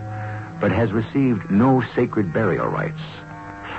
but 0.59 0.73
has 0.73 0.91
received 0.91 1.51
no 1.51 1.85
sacred 1.95 2.33
burial 2.33 2.67
rites. 2.69 3.03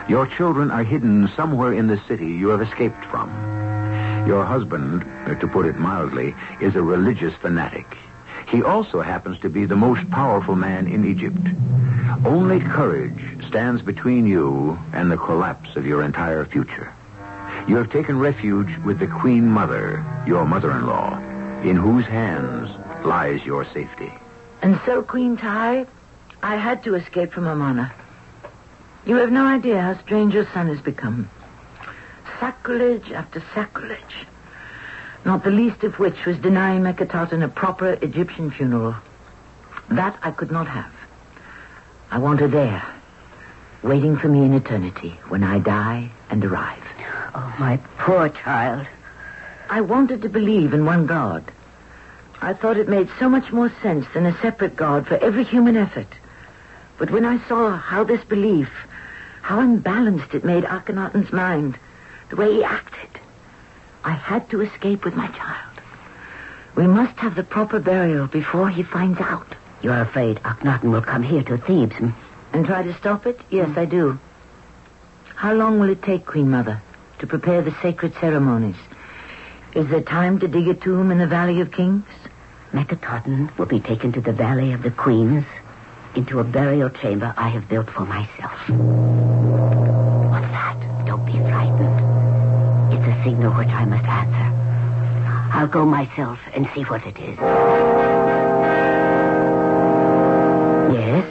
Your 0.07 0.27
children 0.27 0.69
are 0.69 0.83
hidden 0.83 1.27
somewhere 1.35 1.73
in 1.73 1.87
the 1.87 1.99
city 2.07 2.27
you 2.27 2.49
have 2.49 2.61
escaped 2.61 3.03
from. 3.05 3.31
Your 4.27 4.45
husband, 4.45 5.01
to 5.39 5.47
put 5.47 5.65
it 5.65 5.79
mildly, 5.79 6.35
is 6.61 6.75
a 6.75 6.83
religious 6.83 7.33
fanatic. 7.41 7.97
He 8.47 8.61
also 8.61 9.01
happens 9.01 9.39
to 9.39 9.49
be 9.49 9.65
the 9.65 9.75
most 9.75 10.07
powerful 10.11 10.55
man 10.55 10.85
in 10.85 11.03
Egypt. 11.03 11.47
Only 12.27 12.59
courage 12.59 13.43
stands 13.47 13.81
between 13.81 14.27
you 14.27 14.79
and 14.93 15.11
the 15.11 15.17
collapse 15.17 15.75
of 15.75 15.87
your 15.87 16.03
entire 16.03 16.45
future. 16.45 16.93
You 17.67 17.77
have 17.77 17.91
taken 17.91 18.19
refuge 18.19 18.77
with 18.85 18.99
the 18.99 19.07
Queen 19.07 19.47
Mother, 19.47 20.05
your 20.27 20.45
mother-in-law, 20.45 21.17
in 21.63 21.77
whose 21.77 22.05
hands 22.05 22.69
lies 23.05 23.41
your 23.45 23.63
safety. 23.73 24.11
And 24.61 24.79
so, 24.85 25.01
Queen 25.01 25.37
Tai, 25.37 25.85
I 26.41 26.55
had 26.57 26.83
to 26.83 26.95
escape 26.95 27.31
from 27.31 27.47
Amarna. 27.47 27.93
You 29.05 29.15
have 29.15 29.31
no 29.31 29.45
idea 29.45 29.79
how 29.79 29.97
strange 30.01 30.33
your 30.33 30.47
son 30.53 30.67
has 30.67 30.81
become. 30.81 31.29
Sacrilege 32.39 33.11
after 33.11 33.41
sacrilege. 33.53 34.27
Not 35.23 35.45
the 35.45 35.51
least 35.51 35.83
of 35.83 35.99
which 35.99 36.25
was 36.25 36.37
denying 36.37 36.81
Meketaten 36.81 37.43
a 37.43 37.47
proper 37.47 37.93
Egyptian 38.01 38.51
funeral. 38.51 38.95
That 39.89 40.19
I 40.21 40.31
could 40.31 40.51
not 40.51 40.67
have. 40.67 40.91
I 42.11 42.17
want 42.17 42.41
her 42.41 42.47
there, 42.49 42.85
waiting 43.83 44.17
for 44.17 44.27
me 44.27 44.43
in 44.43 44.53
eternity 44.53 45.17
when 45.29 45.43
I 45.43 45.59
die 45.59 46.11
and 46.29 46.43
arrive. 46.43 46.83
Oh, 47.35 47.55
my 47.59 47.77
poor 47.97 48.29
child. 48.29 48.87
I 49.69 49.81
wanted 49.81 50.21
to 50.21 50.29
believe 50.29 50.73
in 50.73 50.85
one 50.85 51.07
God. 51.07 51.43
I 52.41 52.53
thought 52.53 52.77
it 52.77 52.89
made 52.89 53.09
so 53.19 53.29
much 53.29 53.51
more 53.51 53.71
sense 53.81 54.05
than 54.13 54.25
a 54.25 54.37
separate 54.39 54.75
God 54.75 55.07
for 55.07 55.15
every 55.17 55.43
human 55.43 55.77
effort. 55.77 56.13
But 56.97 57.09
when 57.09 57.25
I 57.25 57.39
saw 57.47 57.75
how 57.77 58.03
this 58.03 58.23
belief, 58.23 58.69
how 59.41 59.59
unbalanced 59.59 60.33
it 60.35 60.43
made 60.43 60.63
Akhenaten's 60.65 61.31
mind, 61.31 61.77
the 62.29 62.35
way 62.35 62.53
he 62.53 62.63
acted, 62.63 63.09
I 64.03 64.11
had 64.11 64.49
to 64.49 64.61
escape 64.61 65.05
with 65.05 65.15
my 65.15 65.27
child. 65.29 65.81
We 66.75 66.85
must 66.85 67.17
have 67.17 67.35
the 67.35 67.43
proper 67.43 67.79
burial 67.79 68.27
before 68.27 68.69
he 68.69 68.83
finds 68.83 69.19
out. 69.19 69.55
You're 69.81 70.01
afraid 70.01 70.37
Akhenaten 70.43 70.91
will 70.91 71.01
come 71.01 71.23
here 71.23 71.43
to 71.43 71.57
Thebes, 71.57 71.95
hmm? 71.95 72.09
And 72.51 72.65
try 72.65 72.83
to 72.83 72.93
stop 72.95 73.25
it? 73.25 73.39
Yes, 73.49 73.75
I 73.75 73.85
do. 73.85 74.19
How 75.35 75.53
long 75.53 75.79
will 75.79 75.89
it 75.89 76.03
take, 76.03 76.25
Queen 76.25 76.51
Mother, 76.51 76.81
to 77.19 77.27
prepare 77.27 77.61
the 77.61 77.75
sacred 77.81 78.13
ceremonies? 78.19 78.75
Is 79.75 79.87
there 79.89 80.01
time 80.01 80.39
to 80.39 80.47
dig 80.47 80.67
a 80.67 80.73
tomb 80.73 81.11
in 81.11 81.17
the 81.17 81.27
Valley 81.27 81.61
of 81.61 81.71
Kings? 81.71 82.05
Meketaten 82.73 83.55
will 83.57 83.65
be 83.65 83.79
taken 83.79 84.11
to 84.13 84.21
the 84.21 84.33
Valley 84.33 84.73
of 84.73 84.83
the 84.83 84.91
Queens, 84.91 85.45
into 86.15 86.39
a 86.39 86.43
burial 86.43 86.89
chamber 86.89 87.33
I 87.37 87.49
have 87.49 87.67
built 87.67 87.89
for 87.89 88.05
myself. 88.05 88.57
What's 90.29 90.47
that? 90.47 91.05
Don't 91.05 91.25
be 91.25 91.33
frightened. 91.33 92.93
It's 92.93 93.07
a 93.07 93.23
signal 93.23 93.53
which 93.53 93.69
I 93.69 93.85
must 93.85 94.05
answer. 94.05 94.53
I'll 95.53 95.67
go 95.67 95.85
myself 95.85 96.39
and 96.53 96.69
see 96.75 96.81
what 96.83 97.05
it 97.05 97.17
is. 97.17 97.37
Yes? 100.93 101.25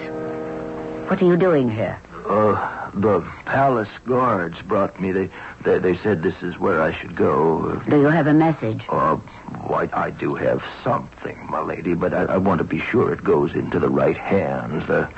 What 1.08 1.20
are 1.20 1.26
you 1.26 1.36
doing 1.36 1.70
here? 1.70 2.00
Uh, 2.26 2.71
the 2.94 3.20
palace 3.44 3.88
guards 4.06 4.60
brought 4.62 5.00
me. 5.00 5.12
They, 5.12 5.30
they, 5.64 5.78
they 5.78 5.96
said 5.98 6.22
this 6.22 6.40
is 6.42 6.58
where 6.58 6.82
I 6.82 6.98
should 6.98 7.16
go. 7.16 7.76
Do 7.88 8.00
you 8.00 8.06
have 8.06 8.26
a 8.26 8.34
message? 8.34 8.84
Uh, 8.88 9.16
why, 9.66 9.88
I 9.92 10.10
do 10.10 10.34
have 10.34 10.62
something, 10.84 11.46
my 11.48 11.60
lady, 11.60 11.94
but 11.94 12.12
I, 12.12 12.24
I 12.24 12.36
want 12.36 12.58
to 12.58 12.64
be 12.64 12.80
sure 12.80 13.12
it 13.12 13.24
goes 13.24 13.54
into 13.54 13.78
the 13.78 13.88
right 13.88 14.16
hands. 14.16 14.86
The, 14.86 15.08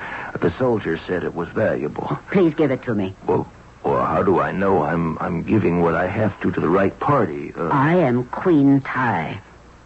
the 0.41 0.57
soldier 0.59 1.01
said 1.07 1.25
it 1.25 1.35
was 1.35 1.49
valuable. 1.49 2.19
Please 2.31 2.55
give 2.55 2.71
it 2.71 2.83
to 2.85 2.95
me. 2.95 3.15
Well, 3.27 3.51
well, 3.85 4.05
how 4.05 4.23
do 4.23 4.41
I 4.41 4.51
know 4.51 4.83
I'm 4.83 5.19
I'm 5.19 5.43
giving 5.43 5.83
what 5.83 5.95
I 5.95 6.07
have 6.07 6.41
to 6.41 6.51
to 6.51 6.61
the 6.61 6.69
right 6.69 6.99
party? 7.01 7.53
Uh, 7.55 7.69
I 7.69 7.97
am 7.97 8.25
Queen 8.25 8.81
Tai. 8.81 9.41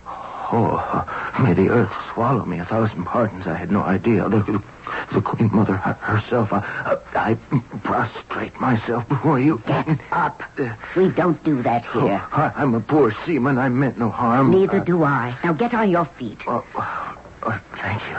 Oh, 0.07 1.35
may 1.43 1.53
the 1.53 1.69
earth 1.69 1.93
swallow 2.15 2.45
me 2.45 2.59
a 2.59 2.65
thousand 2.65 3.05
pardons. 3.05 3.47
I 3.47 3.55
had 3.55 3.71
no 3.71 3.83
idea. 3.83 4.29
The, 4.29 4.63
the 5.13 5.21
Queen 5.21 5.51
Mother 5.53 5.77
herself. 5.77 6.53
I, 6.53 6.99
I, 7.15 7.35
prostrate 7.85 8.59
myself 8.61 9.09
before 9.09 9.41
you. 9.41 9.63
Get 9.67 10.01
up. 10.11 10.43
We 10.97 11.09
don't 11.09 11.43
do 11.45 11.63
that 11.63 11.85
here. 11.87 12.27
Oh, 12.33 12.53
I, 12.57 12.63
am 12.63 12.75
a 12.75 12.81
poor 12.81 13.15
seaman. 13.25 13.59
I 13.59 13.69
meant 13.69 13.99
no 13.99 14.11
harm. 14.11 14.51
Neither 14.51 14.81
uh, 14.81 14.85
do 14.85 15.05
I. 15.05 15.39
Now 15.45 15.53
get 15.53 15.75
on 15.75 15.91
your 15.91 16.05
feet. 16.05 16.39
Oh, 16.47 16.65
oh 16.75 17.61
thank 17.77 18.03
you. 18.09 18.17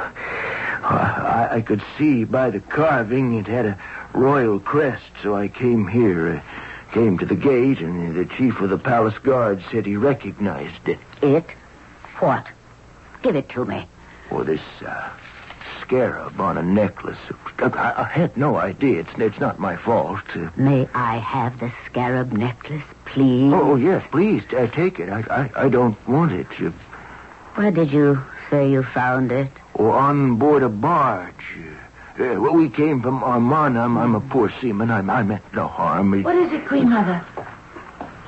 I, 0.81 1.49
I, 1.51 1.61
could 1.61 1.83
see 1.97 2.23
by 2.23 2.49
the 2.49 2.61
carving 2.61 3.37
it 3.37 3.47
had 3.47 3.65
a 3.65 3.79
royal 4.13 4.59
crest, 4.59 5.03
so 5.21 5.35
I 5.35 5.47
came 5.47 5.87
here. 5.87 6.37
Uh, 6.37 6.69
came 6.93 7.17
to 7.19 7.25
the 7.25 7.35
gate, 7.35 7.79
and 7.79 8.15
the 8.15 8.25
chief 8.35 8.59
of 8.59 8.69
the 8.69 8.77
palace 8.77 9.17
guard 9.19 9.63
said 9.71 9.85
he 9.85 9.95
recognized 9.95 10.87
it. 10.87 10.99
It? 11.21 11.45
What? 12.19 12.47
Give 13.21 13.35
it 13.35 13.49
to 13.49 13.65
me. 13.65 13.87
Oh, 14.31 14.43
this 14.43 14.61
uh, 14.85 15.09
scarab 15.89 16.39
on 16.39 16.55
a 16.55 16.61
necklace. 16.61 17.17
I, 17.57 17.93
I, 17.97 18.03
had 18.03 18.37
no 18.37 18.57
idea. 18.57 18.99
It's, 18.99 19.09
it's 19.17 19.39
not 19.39 19.59
my 19.59 19.75
fault. 19.75 20.21
Uh, 20.35 20.51
May 20.55 20.87
I 20.93 21.17
have 21.17 21.59
the 21.59 21.73
scarab 21.87 22.31
necklace, 22.31 22.83
please? 23.05 23.51
Oh, 23.51 23.75
yes, 23.75 24.05
please. 24.11 24.43
Uh, 24.55 24.67
take 24.67 24.99
it. 24.99 25.09
I, 25.09 25.21
I, 25.21 25.65
I 25.65 25.69
don't 25.69 25.97
want 26.07 26.31
it. 26.31 26.47
Uh, 26.59 26.69
Where 27.55 27.71
did 27.71 27.91
you 27.91 28.23
say 28.51 28.69
you 28.69 28.83
found 28.83 29.31
it? 29.31 29.49
Oh, 29.79 29.89
on 29.89 30.35
board 30.35 30.61
a 30.61 30.69
barge. 30.69 31.57
Uh, 32.19 32.39
well, 32.39 32.53
we 32.53 32.69
came 32.69 33.01
from 33.01 33.23
Amarna. 33.23 33.81
I'm, 33.81 33.97
I'm 33.97 34.13
a 34.13 34.21
poor 34.21 34.53
seaman. 34.61 34.91
I, 34.91 34.99
I 34.99 35.23
meant 35.23 35.43
no 35.55 35.67
harm. 35.67 36.21
What 36.21 36.35
is 36.35 36.51
it, 36.51 36.67
Queen 36.67 36.89
Mother? 36.89 37.25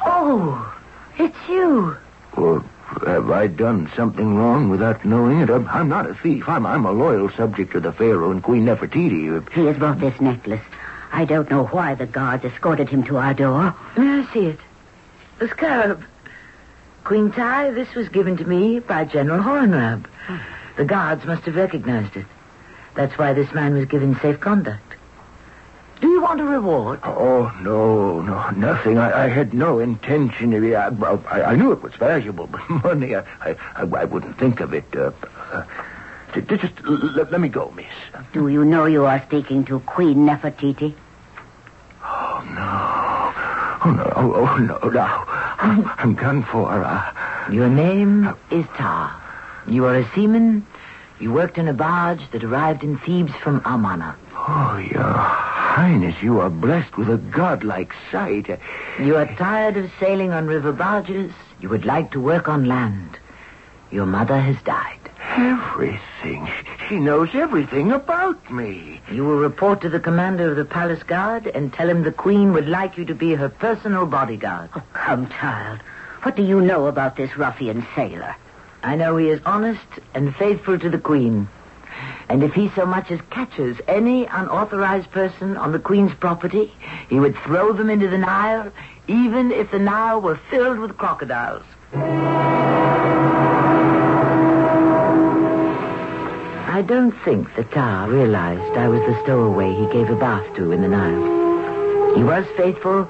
Oh, 0.04 0.76
it's 1.20 1.38
you. 1.48 1.96
Well, 2.36 2.66
have 3.06 3.32
I 3.32 3.48
done 3.48 3.92
something 3.96 4.36
wrong 4.36 4.70
without 4.70 5.04
knowing 5.06 5.42
it? 5.42 5.50
I'm, 5.50 5.68
I'm 5.68 5.90
not 5.90 6.10
a 6.10 6.14
thief. 6.14 6.48
I'm, 6.48 6.66
I'm 6.66 6.86
a 6.86 6.92
loyal 6.92 7.30
subject 7.30 7.72
to 7.74 7.80
the 7.80 7.92
Pharaoh 7.92 8.32
and 8.32 8.44
Queen 8.44 8.66
Nefertiti. 8.66 9.52
He 9.54 9.66
has 9.66 9.78
brought 9.78 10.00
this 10.00 10.20
necklace. 10.20 10.62
I 11.12 11.26
don't 11.26 11.50
know 11.50 11.66
why 11.66 11.96
the 11.96 12.06
guards 12.06 12.46
escorted 12.46 12.90
him 12.90 13.04
to 13.04 13.18
our 13.18 13.34
door. 13.34 13.76
May 13.98 14.22
I 14.22 14.34
see 14.34 14.46
it? 14.46 14.60
The 15.40 15.48
scarab. 15.50 16.04
Queen 17.04 17.32
Tai, 17.32 17.72
this 17.72 17.94
was 17.96 18.10
given 18.10 18.38
to 18.38 18.46
me 18.46 18.80
by 18.80 19.06
General 19.06 19.42
Hornrab. 19.42 20.06
Hmm. 20.28 20.38
The 20.78 20.86
guards 20.86 21.26
must 21.26 21.44
have 21.44 21.56
recognized 21.56 22.16
it. 22.16 22.26
That's 22.96 23.18
why 23.18 23.34
this 23.34 23.52
man 23.54 23.74
was 23.74 23.86
given 23.86 24.20
safe 24.20 24.40
conduct. 24.40 24.96
Do 26.02 26.08
you 26.08 26.20
want 26.20 26.42
a 26.42 26.46
reward? 26.46 27.00
Oh, 27.04 27.54
no, 27.62 28.22
no, 28.22 28.50
nothing. 28.52 28.98
I, 28.98 29.26
I 29.26 29.28
had 29.28 29.54
no 29.54 29.78
intention 29.78 30.52
of 30.54 30.64
it. 30.64 30.74
I, 30.74 30.88
I, 30.88 31.52
I, 31.52 31.56
knew 31.56 31.72
it 31.72 31.84
was 31.84 31.94
valuable, 31.94 32.48
but 32.52 32.68
money, 32.84 33.16
I, 33.16 33.24
I, 33.42 33.56
I 33.76 34.06
wouldn't 34.06 34.40
think 34.40 34.62
of 34.62 34.74
it. 34.74 34.86
Uh, 34.96 35.12
uh, 35.52 35.64
just 36.34 36.74
let, 36.84 37.32
let 37.32 37.40
me 37.40 37.50
go, 37.50 37.72
miss. 37.76 37.86
Do 38.34 38.48
you 38.48 38.66
know 38.66 38.86
you 38.86 39.06
are 39.06 39.22
speaking 39.28 39.64
to 39.66 39.80
Queen 39.82 40.26
Nefertiti? 40.26 40.96
Oh, 42.04 42.44
no, 42.56 43.86
oh, 43.86 43.92
no, 43.92 44.34
oh 44.36 44.58
no, 44.58 44.90
no. 44.90 45.24
I'm, 45.62 45.86
I'm 45.98 46.16
done 46.16 46.44
for. 46.44 46.72
Uh, 46.72 47.14
Your 47.52 47.70
name 47.70 48.36
is 48.50 48.66
Tar. 48.76 49.16
You 49.68 49.86
are 49.86 49.96
a 49.96 50.12
seaman. 50.16 50.66
You 51.20 51.32
worked 51.32 51.60
in 51.60 51.68
a 51.68 51.74
barge 51.74 52.32
that 52.32 52.44
arrived 52.44 52.84
in 52.84 52.98
Thebes 52.98 53.34
from 53.44 53.62
Amarna. 53.66 54.16
Oh, 54.48 54.78
Your 54.78 55.52
Highness, 55.72 56.22
you 56.22 56.42
are 56.42 56.50
blessed 56.50 56.98
with 56.98 57.10
a 57.10 57.18
godlike 57.18 57.94
sight. 58.12 58.60
You 59.00 59.16
are 59.16 59.36
tired 59.38 59.78
of 59.78 59.90
sailing 60.02 60.32
on 60.32 60.46
river 60.46 60.74
barges. 60.74 61.32
You 61.62 61.70
would 61.70 61.86
like 61.86 62.12
to 62.12 62.20
work 62.20 62.50
on 62.50 62.66
land. 62.66 63.18
Your 63.90 64.06
mother 64.06 64.38
has 64.38 64.62
died. 64.64 65.00
Everything. 65.38 66.52
She 66.90 66.98
knows 66.98 67.30
everything 67.34 67.94
about 67.94 68.52
me. 68.52 69.00
You 69.10 69.24
will 69.24 69.38
report 69.38 69.80
to 69.82 69.90
the 69.90 70.00
commander 70.00 70.50
of 70.50 70.58
the 70.58 70.66
palace 70.66 71.04
guard 71.04 71.48
and 71.48 71.72
tell 71.72 71.90
him 71.90 72.04
the 72.04 72.12
queen 72.12 72.52
would 72.52 72.68
like 72.68 72.98
you 72.98 73.06
to 73.06 73.16
be 73.16 73.34
her 73.34 73.48
personal 73.48 74.06
bodyguard. 74.06 74.72
Oh, 74.76 74.84
come, 74.92 75.30
child. 75.30 75.80
What 76.24 76.36
do 76.36 76.44
you 76.44 76.60
know 76.60 76.88
about 76.88 77.16
this 77.16 77.38
ruffian 77.38 77.88
sailor? 77.96 78.36
I 78.84 78.98
know 78.98 79.16
he 79.16 79.30
is 79.30 79.42
honest 79.46 79.88
and 80.14 80.36
faithful 80.36 80.78
to 80.80 80.90
the 80.90 81.00
queen. 81.00 81.48
And 82.30 82.44
if 82.44 82.54
he 82.54 82.70
so 82.76 82.86
much 82.86 83.12
as 83.12 83.20
catches 83.30 83.78
any 83.88 84.26
unauthorized 84.26 85.12
person 85.12 85.58
on 85.58 85.72
the 85.72 85.80
queen's 85.80 86.14
property, 86.14 86.74
he 87.10 87.20
would 87.20 87.36
throw 87.40 87.74
them 87.74 87.90
into 87.90 88.08
the 88.08 88.18
Nile, 88.18 88.72
even 89.08 89.52
if 89.52 89.72
the 89.72 89.80
Nile 89.80 90.22
were 90.22 90.40
filled 90.50 90.80
with 90.80 90.98
crocodiles. 90.98 91.64
I 96.74 96.84
don't 96.84 97.12
think 97.24 97.54
the 97.56 97.66
Tar 97.66 98.10
realized 98.10 98.78
I 98.78 98.88
was 98.88 99.02
the 99.02 99.22
stowaway 99.24 99.74
he 99.74 99.86
gave 99.92 100.10
a 100.10 100.16
bath 100.16 100.56
to 100.56 100.72
in 100.72 100.82
the 100.82 100.88
Nile. 100.88 102.16
He 102.16 102.24
was 102.24 102.46
faithful, 102.58 103.08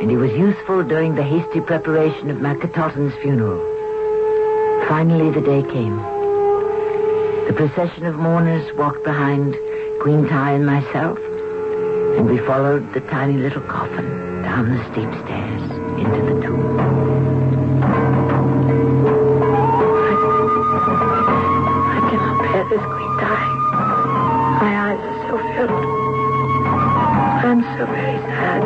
and 0.00 0.10
he 0.10 0.16
was 0.16 0.32
useful 0.32 0.82
during 0.82 1.14
the 1.14 1.22
hasty 1.22 1.60
preparation 1.60 2.30
of 2.30 2.38
Meketaten's 2.38 3.14
funeral. 3.22 3.60
Finally, 4.88 5.30
the 5.30 5.40
day 5.40 5.62
came. 5.62 6.15
The 7.56 7.68
procession 7.68 8.04
of 8.04 8.16
mourners 8.16 8.70
walked 8.76 9.02
behind 9.02 9.56
Queen 10.02 10.28
Tai 10.28 10.52
and 10.52 10.66
myself, 10.66 11.18
and 12.18 12.28
we 12.28 12.36
followed 12.36 12.92
the 12.92 13.00
tiny 13.00 13.38
little 13.38 13.62
coffin 13.62 14.42
down 14.42 14.76
the 14.76 14.84
steep 14.92 15.08
stairs 15.24 15.62
into 15.96 16.34
the 16.34 16.42
tomb. 16.42 16.78
I 21.96 22.00
cannot 22.10 22.42
bear 22.42 22.64
this, 22.68 22.84
Queen 22.84 23.16
Tai. 23.24 23.44
My 24.60 24.72
eyes 24.90 25.00
are 25.00 25.18
so 25.26 25.38
filled. 25.56 25.84
I 27.40 27.42
am 27.46 27.62
so 27.78 27.86
very 27.86 28.18
sad. 28.18 28.62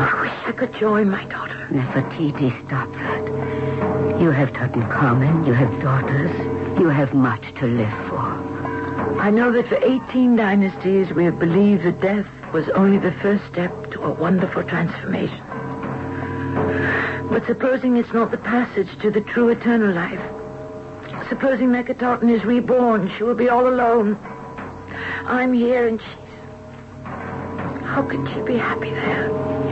I 0.00 0.20
wish 0.20 0.38
I 0.48 0.50
could 0.50 0.74
join 0.74 1.08
my 1.10 1.24
daughter. 1.26 1.68
Nefertiti, 1.70 2.50
stop 2.66 2.90
that. 2.94 4.20
You 4.20 4.32
have 4.32 4.48
Tutankhamun, 4.48 5.46
you 5.46 5.52
have 5.52 5.80
daughters, 5.80 6.51
you 6.78 6.88
have 6.88 7.14
much 7.14 7.42
to 7.56 7.66
live 7.66 8.08
for. 8.08 9.20
I 9.20 9.30
know 9.30 9.52
that 9.52 9.68
for 9.68 9.76
18 9.76 10.36
dynasties 10.36 11.10
we 11.10 11.24
have 11.24 11.38
believed 11.38 11.84
that 11.84 12.00
death 12.00 12.26
was 12.52 12.68
only 12.70 12.98
the 12.98 13.12
first 13.12 13.44
step 13.46 13.90
to 13.92 14.02
a 14.02 14.12
wonderful 14.12 14.62
transformation. 14.64 15.42
But 17.28 17.46
supposing 17.46 17.96
it's 17.96 18.12
not 18.12 18.30
the 18.30 18.38
passage 18.38 18.88
to 19.00 19.10
the 19.10 19.20
true 19.20 19.48
eternal 19.48 19.92
life, 19.92 20.20
supposing 21.28 21.68
Meketaten 21.68 22.30
is 22.30 22.44
reborn, 22.44 23.10
she 23.16 23.22
will 23.22 23.34
be 23.34 23.48
all 23.48 23.66
alone. 23.66 24.18
I'm 25.24 25.52
here 25.52 25.86
and 25.86 26.00
she's. 26.00 26.08
How 27.84 28.02
can 28.02 28.26
she 28.32 28.40
be 28.40 28.56
happy 28.56 28.90
there? 28.90 29.28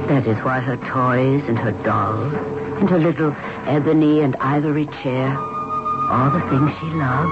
That 0.09 0.27
is 0.27 0.37
why 0.45 0.61
her 0.61 0.77
toys 0.77 1.43
and 1.49 1.59
her 1.59 1.73
dolls 1.83 2.35
and 2.81 2.89
her 2.89 2.99
little 2.99 3.35
ebony 3.67 4.21
and 4.21 4.37
ivory 4.37 4.87
chair, 5.03 5.37
all 6.11 6.29
the 6.29 6.41
things 6.51 6.71
she 6.81 6.87
loved, 6.87 7.31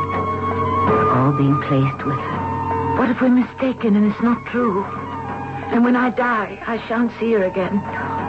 are 0.89 1.11
all 1.11 1.33
being 1.33 1.61
placed 1.63 2.07
with 2.07 2.17
her. 2.17 2.97
What 2.97 3.11
if 3.11 3.21
we're 3.21 3.29
mistaken 3.29 3.97
and 3.97 4.11
it's 4.11 4.23
not 4.23 4.47
true? 4.47 4.85
And 5.75 5.85
when 5.85 5.97
I 5.97 6.11
die, 6.11 6.63
I 6.67 6.79
shan't 6.87 7.13
see 7.19 7.33
her 7.33 7.45
again. 7.45 7.75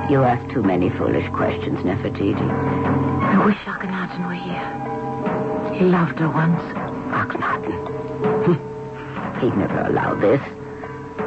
You 0.10 0.24
ask 0.24 0.52
too 0.52 0.64
many 0.64 0.90
foolish 0.90 1.30
questions, 1.34 1.80
Nefertiti. 1.80 2.42
I 2.42 3.46
wish 3.46 3.58
Akhenaten 3.58 4.26
were 4.28 4.34
here. 4.34 5.78
He 5.78 5.86
loved 5.86 6.18
her 6.18 6.30
once. 6.30 6.62
Akhenaten. 7.14 7.78
He'd 9.42 9.56
never 9.56 9.82
allow 9.82 10.16
this. 10.16 10.42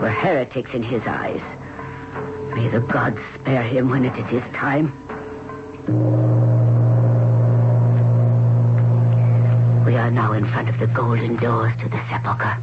We're 0.01 0.11
heretics 0.11 0.75
in 0.75 0.83
his 0.83 1.03
eyes. 1.07 1.41
May 2.55 2.69
the 2.69 2.81
gods 2.81 3.21
spare 3.37 3.63
him 3.63 3.89
when 3.89 4.05
it 4.05 4.19
is 4.19 4.27
his 4.27 4.53
time. 4.53 4.93
Are 10.03 10.11
now 10.11 10.33
in 10.33 10.45
front 10.51 10.69
of 10.69 10.77
the 10.81 10.89
golden 10.89 11.37
doors 11.37 11.73
to 11.79 11.89
the 11.89 12.03
sepulchre. 12.09 12.59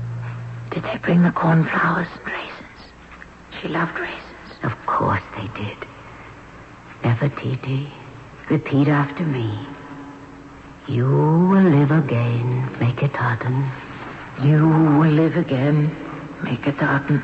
Did 0.72 0.84
they 0.84 0.98
bring 0.98 1.24
the 1.24 1.32
cornflowers 1.32 2.10
and 2.18 2.28
raisins? 2.28 2.82
She 3.62 3.70
loved 3.70 3.98
raisins. 3.98 4.60
Of 4.64 4.74
course 4.86 5.24
they 5.38 5.48
did. 5.58 5.78
Nefertiti, 7.02 7.90
repeat 8.50 8.90
after 8.90 9.24
me. 9.24 9.58
You 10.90 11.06
will 11.06 11.64
live 11.64 11.92
again, 11.92 12.68
Meketaten. 12.78 13.72
You 14.44 14.68
will 15.00 15.12
live 15.12 15.38
again, 15.38 15.96
Meketaten. 16.42 17.24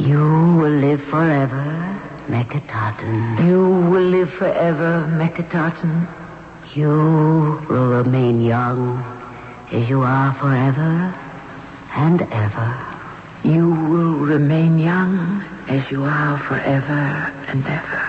You 0.00 0.18
will 0.58 0.76
live 0.86 1.04
forever, 1.04 2.00
Meketaten. 2.26 3.46
You 3.46 3.62
will 3.62 4.08
live 4.10 4.32
forever, 4.32 5.06
Meketaten. 5.08 6.08
You 6.74 7.64
will 7.68 7.86
remain 7.90 8.42
young 8.42 9.15
as 9.72 9.88
you 9.88 10.02
are 10.02 10.34
forever 10.34 11.14
and 11.94 12.22
ever. 12.22 12.96
You 13.42 13.70
will 13.70 14.14
remain 14.14 14.78
young 14.78 15.42
as 15.68 15.90
you 15.90 16.04
are 16.04 16.38
forever 16.38 17.32
and 17.48 17.66
ever. 17.66 18.02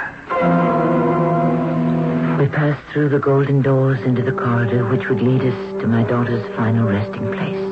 We 2.37 2.47
passed 2.47 2.85
through 2.91 3.09
the 3.09 3.19
golden 3.19 3.61
doors 3.63 3.99
into 4.01 4.21
the 4.21 4.31
corridor 4.31 4.87
which 4.87 5.09
would 5.09 5.21
lead 5.21 5.41
us 5.41 5.81
to 5.81 5.87
my 5.87 6.03
daughter's 6.03 6.45
final 6.55 6.87
resting 6.87 7.31
place. 7.33 7.67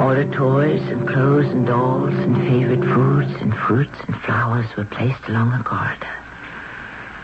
All 0.00 0.14
her 0.14 0.28
toys 0.32 0.82
and 0.88 1.06
clothes 1.06 1.46
and 1.46 1.66
dolls 1.66 2.14
and 2.14 2.36
favorite 2.36 2.82
foods 2.82 3.32
and 3.40 3.54
fruits 3.54 3.96
and 4.08 4.20
flowers 4.22 4.66
were 4.76 4.84
placed 4.84 5.22
along 5.28 5.56
the 5.56 5.62
corridor. 5.64 6.16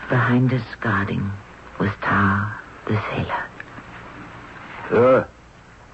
Behind 0.09 0.53
us, 0.53 0.65
guarding, 0.79 1.31
was 1.79 1.91
Tar, 2.01 2.61
the 2.87 3.01
sailor. 3.09 3.50
Sir, 4.91 5.25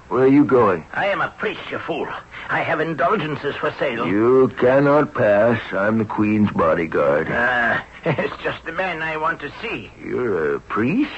where 0.09 0.23
are 0.23 0.27
you 0.27 0.43
going? 0.43 0.83
I 0.91 1.05
am 1.07 1.21
a 1.21 1.29
priest, 1.37 1.61
you 1.69 1.77
fool. 1.77 2.07
I 2.49 2.61
have 2.61 2.79
indulgences 2.79 3.55
for 3.57 3.71
sale. 3.77 4.07
You 4.07 4.47
cannot 4.57 5.13
pass. 5.13 5.61
I'm 5.71 5.99
the 5.99 6.05
Queen's 6.05 6.49
bodyguard. 6.49 7.27
Ah, 7.29 7.85
it's 8.05 8.35
just 8.41 8.65
the 8.65 8.71
man 8.71 9.03
I 9.03 9.17
want 9.17 9.39
to 9.41 9.53
see. 9.61 9.91
You're 10.03 10.55
a 10.55 10.59
priest? 10.59 11.11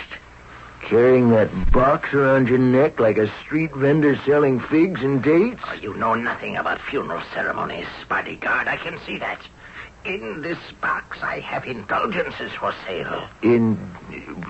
Carrying 0.81 1.29
that 1.29 1.71
box 1.71 2.13
around 2.13 2.49
your 2.49 2.57
neck 2.57 2.99
like 2.99 3.17
a 3.17 3.31
street 3.41 3.73
vendor 3.73 4.19
selling 4.25 4.59
figs 4.59 5.01
and 5.01 5.23
dates? 5.23 5.61
Oh, 5.65 5.73
you 5.73 5.93
know 5.93 6.15
nothing 6.15 6.57
about 6.57 6.81
funeral 6.81 7.23
ceremonies, 7.33 7.87
bodyguard. 8.09 8.67
I 8.67 8.75
can 8.75 8.99
see 9.05 9.19
that. 9.19 9.39
In 10.05 10.41
this 10.41 10.57
box, 10.81 11.17
I 11.21 11.39
have 11.41 11.65
indulgences 11.65 12.51
for 12.53 12.73
sale. 12.87 13.27
In, 13.41 13.77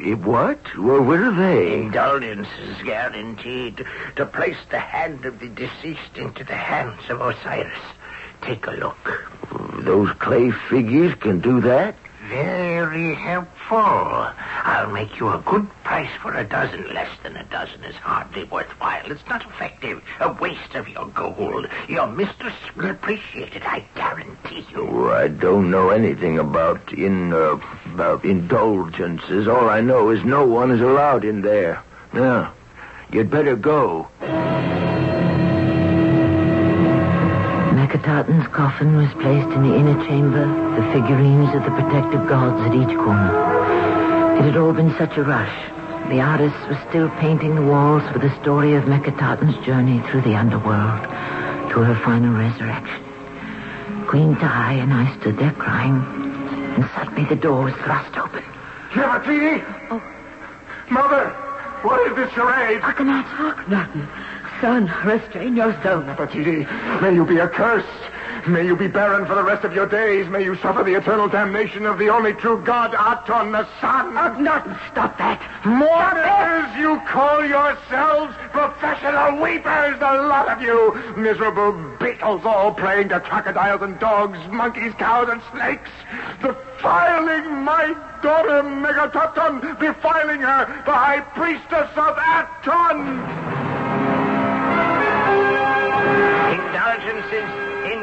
in 0.03 0.23
what? 0.23 0.59
Well, 0.77 1.01
what 1.01 1.19
are 1.19 1.35
they? 1.35 1.81
Indulgences 1.81 2.81
guaranteed 2.83 3.83
to 4.15 4.25
place 4.25 4.57
the 4.69 4.79
hand 4.79 5.25
of 5.25 5.39
the 5.39 5.49
deceased 5.49 6.15
into 6.15 6.43
the 6.43 6.55
hands 6.55 7.01
of 7.09 7.21
Osiris. 7.21 7.79
Take 8.41 8.67
a 8.67 8.71
look. 8.71 9.29
Those 9.79 10.11
clay 10.19 10.51
figures 10.69 11.15
can 11.15 11.39
do 11.41 11.59
that? 11.61 11.95
Very 12.29 13.15
helpful. 13.15 13.58
I'll 13.71 14.89
make 14.89 15.19
you 15.19 15.29
a 15.29 15.37
good 15.45 15.67
price 15.83 16.09
for 16.21 16.33
a 16.33 16.43
dozen. 16.43 16.91
Less 16.93 17.09
than 17.23 17.35
a 17.35 17.43
dozen 17.45 17.83
is 17.83 17.95
hardly 17.95 18.45
worthwhile. 18.45 19.11
It's 19.11 19.27
not 19.27 19.45
effective. 19.45 20.01
A 20.19 20.33
waste 20.33 20.73
of 20.75 20.87
your 20.87 21.07
gold. 21.07 21.67
Your 21.87 22.07
mistress 22.07 22.55
will 22.75 22.89
appreciate 22.89 23.55
it, 23.55 23.63
I 23.65 23.85
guarantee 23.95 24.65
you. 24.71 24.87
Oh, 24.89 25.11
I 25.11 25.27
don't 25.27 25.69
know 25.69 25.89
anything 25.89 26.39
about 26.39 26.91
in 26.93 27.33
uh, 27.33 27.59
about 27.93 28.25
indulgences. 28.25 29.47
All 29.47 29.69
I 29.69 29.81
know 29.81 30.09
is 30.09 30.23
no 30.23 30.45
one 30.45 30.71
is 30.71 30.81
allowed 30.81 31.23
in 31.23 31.41
there. 31.41 31.83
Now, 32.13 32.53
you'd 33.11 33.29
better 33.29 33.55
go. 33.55 34.07
Meketaten's 37.73 38.47
coffin 38.53 38.97
was 38.97 39.11
placed 39.13 39.49
in 39.55 39.63
the 39.63 39.75
inner 39.75 40.05
chamber, 40.07 40.45
the 40.75 40.93
figurines 40.93 41.53
of 41.55 41.63
the 41.63 41.71
protective 41.71 42.27
gods 42.27 42.61
at 42.61 42.73
each 42.73 42.95
corner. 42.97 43.58
It 44.39 44.45
had 44.45 44.55
all 44.55 44.71
been 44.71 44.95
such 44.97 45.17
a 45.17 45.23
rush. 45.23 45.53
The 46.07 46.21
artist 46.21 46.55
was 46.69 46.77
still 46.87 47.09
painting 47.19 47.55
the 47.55 47.61
walls 47.61 48.03
with 48.13 48.21
the 48.21 48.33
story 48.41 48.73
of 48.73 48.85
Meketaten's 48.85 49.65
journey 49.65 49.99
through 50.07 50.21
the 50.21 50.33
underworld 50.33 51.03
to 51.71 51.83
her 51.83 51.99
final 52.05 52.33
resurrection. 52.33 53.03
queen 54.07 54.37
Tai, 54.37 54.73
and 54.73 54.93
I 54.93 55.13
stood 55.19 55.37
there 55.37 55.51
crying. 55.51 56.01
And 56.75 56.89
suddenly 56.95 57.25
the 57.25 57.35
door 57.35 57.65
was 57.65 57.73
thrust 57.83 58.15
open. 58.17 58.41
Nefertiti! 58.91 59.61
Oh. 59.91 60.01
Mother! 60.89 61.29
What 61.83 62.09
is 62.09 62.15
this 62.15 62.31
charade? 62.31 62.79
I 62.81 62.93
cannot 62.93 63.25
talk, 63.35 63.57
Akhenaten. 63.65 64.07
Son, 64.61 64.89
restrain 65.05 65.57
yourself. 65.57 66.05
Nefertiti, 66.05 66.65
may 67.01 67.13
you 67.13 67.25
be 67.25 67.41
accursed. 67.41 67.87
May 68.47 68.65
you 68.65 68.75
be 68.75 68.87
barren 68.87 69.25
for 69.25 69.35
the 69.35 69.43
rest 69.43 69.65
of 69.65 69.73
your 69.73 69.85
days. 69.85 70.27
May 70.29 70.43
you 70.43 70.55
suffer 70.57 70.83
the 70.83 70.95
eternal 70.95 71.27
damnation 71.27 71.85
of 71.85 71.97
the 71.99 72.09
only 72.09 72.33
true 72.33 72.61
God, 72.63 72.93
Aton, 72.93 73.51
the 73.51 73.67
sun. 73.81 74.15
Uh, 74.15 74.29
Akhenaten, 74.29 74.79
stop 74.91 75.17
that. 75.17 75.39
Mourners, 75.65 76.75
you 76.79 77.01
call 77.07 77.45
yourselves 77.45 78.33
professional 78.51 79.41
weepers, 79.41 79.99
the 79.99 80.05
lot 80.27 80.47
of 80.49 80.61
you. 80.61 80.93
Miserable 81.17 81.73
beetles 81.99 82.45
all 82.45 82.73
praying 82.73 83.09
to 83.09 83.19
crocodiles 83.19 83.81
and 83.81 83.99
dogs, 83.99 84.39
monkeys, 84.49 84.93
cows, 84.97 85.27
and 85.29 85.41
snakes. 85.51 85.89
Defiling 86.41 87.63
my 87.63 87.93
daughter 88.23 88.63
Meketaten, 88.63 89.79
defiling 89.79 90.41
her, 90.41 90.65
the 90.85 90.93
high 90.93 91.21
priestess 91.35 91.89
of 91.95 92.17
Aton. 92.17 93.69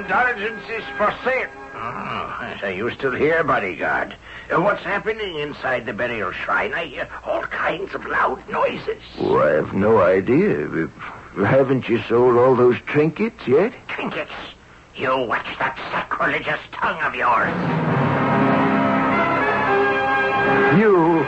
Indulgences 0.06 0.54
indulgences 0.62 0.84
for 0.96 1.12
sale. 1.24 1.50
Oh, 1.74 2.56
so 2.60 2.68
you 2.68 2.88
still 2.92 3.10
here, 3.10 3.42
bodyguard? 3.42 4.14
Uh, 4.54 4.60
what's 4.60 4.84
happening 4.84 5.40
inside 5.40 5.84
the 5.84 5.92
burial 5.92 6.30
shrine? 6.30 6.72
I 6.74 6.84
hear 6.84 7.08
all 7.24 7.42
kinds 7.42 7.92
of 7.92 8.06
loud 8.06 8.48
noises. 8.48 9.02
Oh, 9.18 9.40
I 9.40 9.54
have 9.54 9.74
no 9.74 9.98
idea. 9.98 10.88
Haven't 11.34 11.88
you 11.88 12.00
sold 12.02 12.36
all 12.36 12.54
those 12.54 12.80
trinkets 12.86 13.48
yet? 13.48 13.72
Trinkets? 13.88 14.30
You 14.94 15.08
watch 15.26 15.46
that 15.58 15.76
sacrilegious 15.90 16.60
tongue 16.70 17.02
of 17.02 17.16
yours. 17.16 17.50
You, 20.78 21.24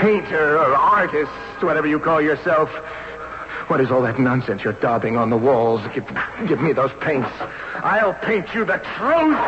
painter 0.00 0.56
or 0.56 0.74
artist, 0.74 1.30
whatever 1.60 1.86
you 1.86 1.98
call 1.98 2.22
yourself, 2.22 2.70
what 3.68 3.80
is 3.80 3.90
all 3.90 4.02
that 4.02 4.18
nonsense 4.18 4.62
you're 4.62 4.74
daubing 4.74 5.18
on 5.18 5.30
the 5.30 5.36
walls? 5.36 5.80
Give, 5.92 6.06
give 6.46 6.60
me 6.60 6.72
those 6.72 6.92
paints. 7.00 7.28
I'll 7.82 8.14
paint 8.14 8.54
you 8.54 8.64
the 8.64 8.78
truth. 8.96 9.38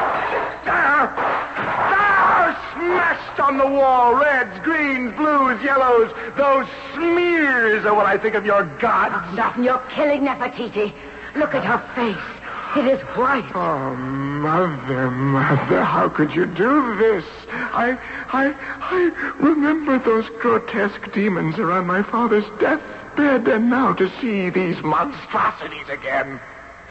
There! 0.64 1.06
There! 1.14 2.56
Smashed 2.74 3.40
on 3.40 3.58
the 3.58 3.66
wall. 3.66 4.16
Reds, 4.16 4.58
greens, 4.64 5.14
blues, 5.16 5.62
yellows. 5.62 6.10
Those 6.36 6.66
smears 6.94 7.84
are 7.84 7.94
what 7.94 8.06
I 8.06 8.18
think 8.18 8.34
of 8.34 8.44
your 8.44 8.64
gods. 8.80 9.36
Nothing. 9.36 9.64
You're 9.64 9.82
killing 9.90 10.22
Nefertiti. 10.22 10.92
Look 11.36 11.54
at 11.54 11.64
her 11.64 11.78
face. 11.94 12.38
It 12.76 12.86
is 12.86 13.00
white. 13.16 13.50
Oh, 13.54 13.94
mother, 13.96 15.10
mother, 15.10 15.82
how 15.82 16.08
could 16.08 16.34
you 16.34 16.44
do 16.44 16.96
this? 16.96 17.24
I, 17.50 17.98
I, 18.28 18.54
I 18.80 19.34
remember 19.40 19.98
those 19.98 20.28
grotesque 20.40 21.12
demons 21.12 21.58
around 21.58 21.86
my 21.86 22.02
father's 22.02 22.44
death 22.60 22.82
bed, 23.18 23.48
and 23.48 23.68
now 23.68 23.92
to 23.92 24.08
see 24.20 24.48
these 24.48 24.80
monstrosities 24.80 25.88
again. 25.88 26.40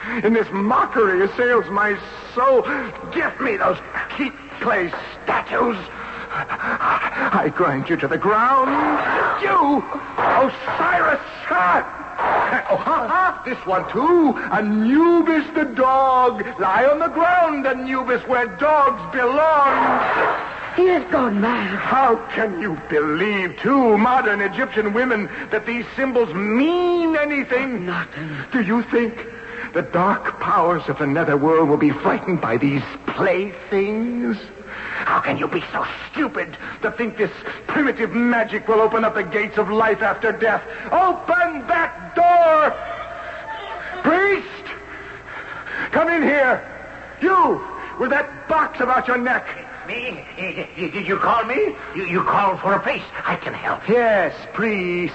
And 0.03 0.35
this 0.35 0.47
mockery 0.51 1.23
assails 1.23 1.65
my 1.71 1.97
soul. 2.35 2.63
Give 3.13 3.39
me 3.39 3.55
those 3.55 3.77
keep 4.17 4.33
clay 4.59 4.91
statues. 5.23 5.77
I 6.29 7.51
grind 7.55 7.89
you 7.89 7.95
to 7.95 8.07
the 8.07 8.17
ground. 8.17 8.69
You, 9.41 9.77
Osiris. 10.17 11.21
Oh, 12.69 12.75
ha, 12.75 13.07
ha, 13.07 13.41
this 13.45 13.57
one 13.65 13.89
too. 13.89 14.37
Anubis 14.51 15.47
the 15.55 15.63
dog. 15.63 16.43
Lie 16.59 16.85
on 16.85 16.99
the 16.99 17.07
ground, 17.07 17.65
Anubis, 17.65 18.27
where 18.27 18.47
dogs 18.57 19.01
belong. 19.15 20.46
He 20.77 20.85
has 20.89 21.11
gone 21.11 21.41
mad. 21.41 21.75
How 21.75 22.17
can 22.35 22.61
you 22.61 22.79
believe, 22.87 23.57
too, 23.57 23.97
modern 23.97 24.41
Egyptian 24.41 24.93
women, 24.93 25.27
that 25.49 25.65
these 25.65 25.85
symbols 25.95 26.31
mean 26.35 27.15
anything? 27.15 27.87
Nothing. 27.87 28.37
Do 28.51 28.61
you 28.61 28.83
think 28.83 29.25
the 29.73 29.81
dark 29.81 30.39
powers 30.39 30.83
of 30.87 30.99
the 30.99 31.07
netherworld 31.07 31.67
will 31.67 31.77
be 31.77 31.89
frightened 31.89 32.41
by 32.41 32.57
these 32.57 32.83
playthings? 33.07 34.37
How 34.69 35.19
can 35.19 35.39
you 35.39 35.47
be 35.47 35.63
so 35.71 35.83
stupid 36.11 36.55
to 36.83 36.91
think 36.91 37.17
this 37.17 37.31
primitive 37.65 38.11
magic 38.11 38.67
will 38.67 38.79
open 38.79 39.03
up 39.03 39.15
the 39.15 39.23
gates 39.23 39.57
of 39.57 39.71
life 39.71 40.03
after 40.03 40.31
death? 40.31 40.61
Open 40.91 41.65
that 41.67 42.13
door! 42.13 42.71
Priest! 44.03 44.65
Come 45.91 46.09
in 46.09 46.21
here! 46.21 46.61
You, 47.19 47.65
with 47.99 48.11
that 48.11 48.47
box 48.47 48.79
about 48.79 49.07
your 49.07 49.17
neck. 49.17 49.66
Me? 49.87 50.23
Did 50.75 51.07
you 51.07 51.17
call 51.17 51.45
me? 51.45 51.75
You, 51.95 52.05
you 52.05 52.23
called 52.23 52.59
for 52.59 52.73
a 52.73 52.79
priest. 52.79 53.05
I 53.25 53.37
can 53.37 53.53
help. 53.53 53.87
Yes, 53.87 54.35
priest. 54.53 55.13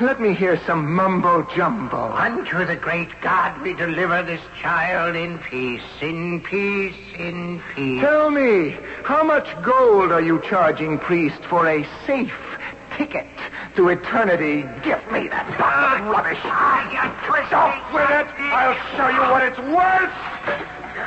Let 0.00 0.20
me 0.20 0.34
hear 0.34 0.60
some 0.66 0.94
mumbo 0.94 1.42
jumbo. 1.54 2.12
Unto 2.12 2.64
the 2.64 2.76
great 2.76 3.08
God 3.20 3.60
we 3.62 3.74
deliver 3.74 4.22
this 4.22 4.40
child 4.60 5.16
in 5.16 5.38
peace, 5.38 5.82
in 6.00 6.40
peace, 6.40 6.94
in 7.16 7.62
peace. 7.74 8.00
Tell 8.00 8.30
me, 8.30 8.76
how 9.04 9.22
much 9.22 9.46
gold 9.64 10.12
are 10.12 10.20
you 10.20 10.40
charging, 10.48 10.98
priest, 10.98 11.42
for 11.48 11.66
a 11.68 11.86
safe 12.06 12.32
ticket 12.96 13.26
to 13.76 13.88
eternity? 13.88 14.62
Give 14.84 15.00
me 15.10 15.28
that 15.28 15.48
bag 15.58 16.02
of 16.02 16.08
rubbish. 16.08 16.38
Off 17.50 17.94
with 17.94 18.10
it. 18.10 18.26
I'll 18.52 18.76
show 18.94 19.08
you 19.08 19.22
what 19.32 19.42
it's 19.42 19.58
worth. 19.58 20.12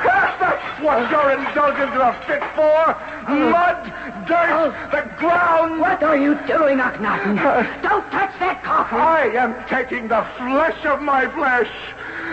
That's 0.04 0.82
what 0.82 1.10
your 1.10 1.30
indulgences 1.30 2.00
are 2.00 2.14
fit 2.26 2.42
for. 2.54 2.96
Oh. 3.28 3.50
Mud, 3.50 4.26
dirt, 4.26 4.50
oh. 4.50 4.70
the 4.90 5.02
ground. 5.18 5.80
What 5.80 6.02
are 6.02 6.16
you 6.16 6.34
doing, 6.46 6.78
Akhenaten? 6.78 7.38
Uh. 7.38 7.62
Don't 7.82 8.08
touch 8.10 8.38
that 8.40 8.62
coffin. 8.62 8.98
I 8.98 9.26
am 9.36 9.54
taking 9.68 10.08
the 10.08 10.26
flesh 10.36 10.84
of 10.84 11.00
my 11.00 11.28
flesh. 11.32 11.70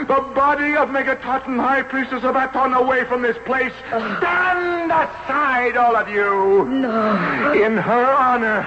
The 0.07 0.21
body 0.33 0.75
of 0.75 0.89
Meketaten, 0.89 1.59
High 1.59 1.83
Priestess 1.83 2.23
of 2.23 2.35
Aton, 2.35 2.73
away 2.73 3.05
from 3.05 3.21
this 3.21 3.37
place. 3.45 3.73
Oh. 3.91 4.17
Stand 4.19 4.91
aside, 4.91 5.77
all 5.77 5.95
of 5.95 6.09
you. 6.09 6.65
No. 6.65 7.53
In 7.53 7.77
her 7.77 8.11
honor, 8.13 8.61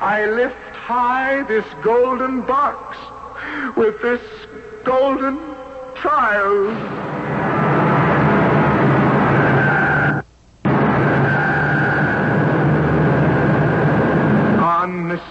I 0.00 0.26
lift 0.26 0.56
high 0.74 1.42
this 1.42 1.66
golden 1.82 2.40
box 2.42 2.96
with 3.76 4.00
this 4.00 4.22
golden 4.84 5.38
child. 6.00 7.17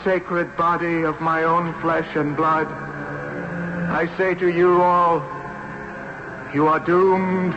Sacred 0.08 0.56
body 0.56 1.04
of 1.04 1.20
my 1.20 1.44
own 1.44 1.74
flesh 1.82 2.16
and 2.16 2.34
blood, 2.38 2.68
I 2.68 4.08
say 4.16 4.36
to 4.36 4.48
you 4.48 4.82
all, 4.82 5.20
you 6.54 6.68
are 6.68 6.80
doomed. 6.80 7.52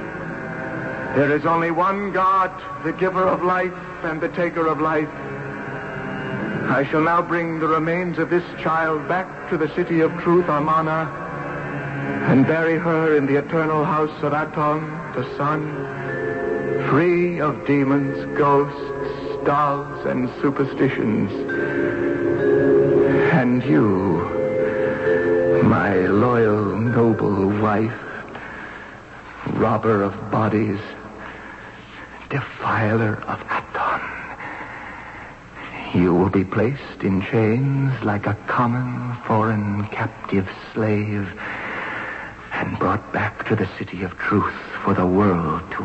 There 1.15 1.31
is 1.31 1.47
only 1.47 1.71
one 1.71 2.11
God, 2.11 2.51
the 2.83 2.93
giver 2.93 3.23
of 3.23 3.45
life 3.45 3.73
and 4.03 4.21
the 4.21 4.31
taker 4.31 4.67
of 4.67 4.81
life. 4.81 5.09
I 6.69 6.85
shall 6.91 7.03
now 7.03 7.23
bring 7.23 7.61
the 7.61 7.69
remains 7.69 8.19
of 8.19 8.31
this 8.31 8.43
child 8.61 9.07
back 9.07 9.49
to 9.51 9.57
the 9.57 9.73
city 9.77 10.01
of 10.01 10.11
truth, 10.19 10.49
Amarna, 10.49 11.07
and 12.27 12.45
bury 12.49 12.79
her 12.79 13.17
in 13.17 13.27
the 13.27 13.37
eternal 13.37 13.85
house 13.85 14.25
of 14.25 14.33
Aton, 14.33 14.91
the 15.15 15.37
sun, 15.37 15.71
free 16.91 17.41
of 17.41 17.65
demons, 17.65 18.37
ghosts, 18.37 19.47
dogs, 19.47 20.05
and 20.05 20.29
superstitions. 20.43 21.31
And 23.51 23.65
you, 23.65 24.23
my 25.65 26.07
loyal, 26.07 26.67
noble 26.79 27.49
wife, 27.61 28.01
robber 29.55 30.05
of 30.05 30.31
bodies, 30.31 30.79
defiler 32.29 33.17
of 33.27 33.41
Aton, 33.51 34.03
you 36.01 36.15
will 36.15 36.31
be 36.31 36.45
placed 36.45 37.03
in 37.03 37.23
chains 37.23 37.93
like 38.05 38.29
a 38.29 38.39
common 38.47 39.17
foreign 39.27 39.89
captive 39.89 40.49
slave 40.73 41.29
and 42.53 42.79
brought 42.79 43.13
back 43.13 43.49
to 43.49 43.57
the 43.57 43.69
city 43.79 44.05
of 44.05 44.17
truth 44.17 44.55
for 44.85 44.95
the 44.95 45.07
world 45.07 45.69
to 45.73 45.83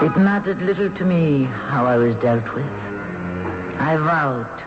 It 0.00 0.16
mattered 0.16 0.62
little 0.62 0.94
to 0.94 1.04
me 1.04 1.42
how 1.42 1.84
I 1.84 1.96
was 1.96 2.14
dealt 2.22 2.54
with. 2.54 2.64
I 2.64 3.96
vowed. 3.96 4.60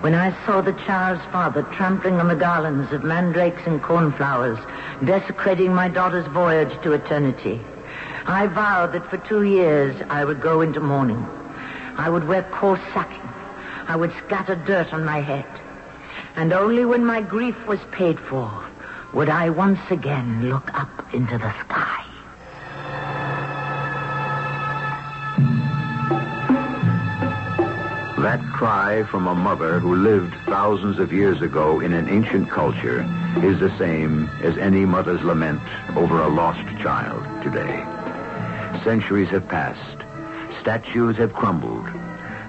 When 0.00 0.14
I 0.14 0.30
saw 0.46 0.60
the 0.60 0.74
child's 0.86 1.24
father 1.32 1.64
trampling 1.74 2.20
on 2.20 2.28
the 2.28 2.36
garlands 2.36 2.92
of 2.92 3.02
mandrakes 3.02 3.62
and 3.66 3.82
cornflowers, 3.82 4.60
desecrating 5.04 5.74
my 5.74 5.88
daughter's 5.88 6.26
voyage 6.28 6.70
to 6.84 6.92
eternity, 6.92 7.60
I 8.26 8.46
vowed 8.46 8.92
that 8.92 9.10
for 9.10 9.18
two 9.18 9.42
years 9.42 10.00
I 10.08 10.24
would 10.24 10.40
go 10.40 10.60
into 10.60 10.78
mourning. 10.78 11.26
I 11.96 12.08
would 12.08 12.28
wear 12.28 12.44
coarse 12.44 12.80
sacking. 12.94 13.28
I 13.88 13.96
would 13.96 14.12
scatter 14.24 14.54
dirt 14.54 14.92
on 14.92 15.04
my 15.04 15.20
head. 15.20 15.48
And 16.36 16.52
only 16.52 16.84
when 16.84 17.04
my 17.04 17.22
grief 17.22 17.56
was 17.66 17.80
paid 17.90 18.20
for 18.20 18.48
would 19.12 19.30
I 19.30 19.50
once 19.50 19.80
again 19.90 20.48
look 20.48 20.72
up 20.74 21.12
into 21.12 21.38
the 21.38 21.52
sky. 21.64 21.87
That 28.28 28.46
cry 28.52 29.04
from 29.04 29.26
a 29.26 29.34
mother 29.34 29.80
who 29.80 29.96
lived 29.96 30.34
thousands 30.44 30.98
of 30.98 31.14
years 31.14 31.40
ago 31.40 31.80
in 31.80 31.94
an 31.94 32.10
ancient 32.10 32.50
culture 32.50 33.00
is 33.42 33.58
the 33.58 33.74
same 33.78 34.28
as 34.42 34.58
any 34.58 34.84
mother's 34.84 35.22
lament 35.22 35.62
over 35.96 36.20
a 36.20 36.28
lost 36.28 36.60
child 36.82 37.24
today. 37.42 37.82
Centuries 38.84 39.30
have 39.30 39.48
passed. 39.48 40.02
Statues 40.60 41.16
have 41.16 41.32
crumbled. 41.32 41.86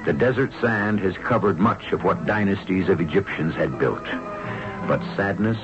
The 0.05 0.11
desert 0.11 0.51
sand 0.59 0.99
has 0.99 1.15
covered 1.15 1.59
much 1.59 1.93
of 1.93 2.03
what 2.03 2.25
dynasties 2.25 2.89
of 2.89 2.99
Egyptians 2.99 3.55
had 3.55 3.79
built. 3.79 4.03
But 4.85 4.99
sadness, 5.15 5.59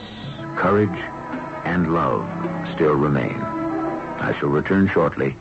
courage, 0.55 0.97
and 1.65 1.93
love 1.93 2.25
still 2.73 2.95
remain. 2.95 3.35
I 3.41 4.33
shall 4.39 4.47
return 4.47 4.87
shortly 4.87 5.35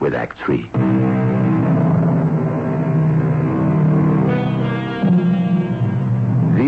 with 0.00 0.14
Act 0.14 0.38
Three. 0.38 0.70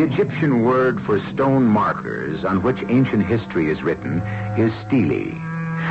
Egyptian 0.07 0.62
word 0.62 1.03
for 1.05 1.21
stone 1.33 1.64
markers 1.64 2.45
on 2.45 2.62
which 2.62 2.79
ancient 2.88 3.27
history 3.27 3.71
is 3.71 3.83
written 3.83 4.21
is 4.57 4.73
stele. 4.87 5.35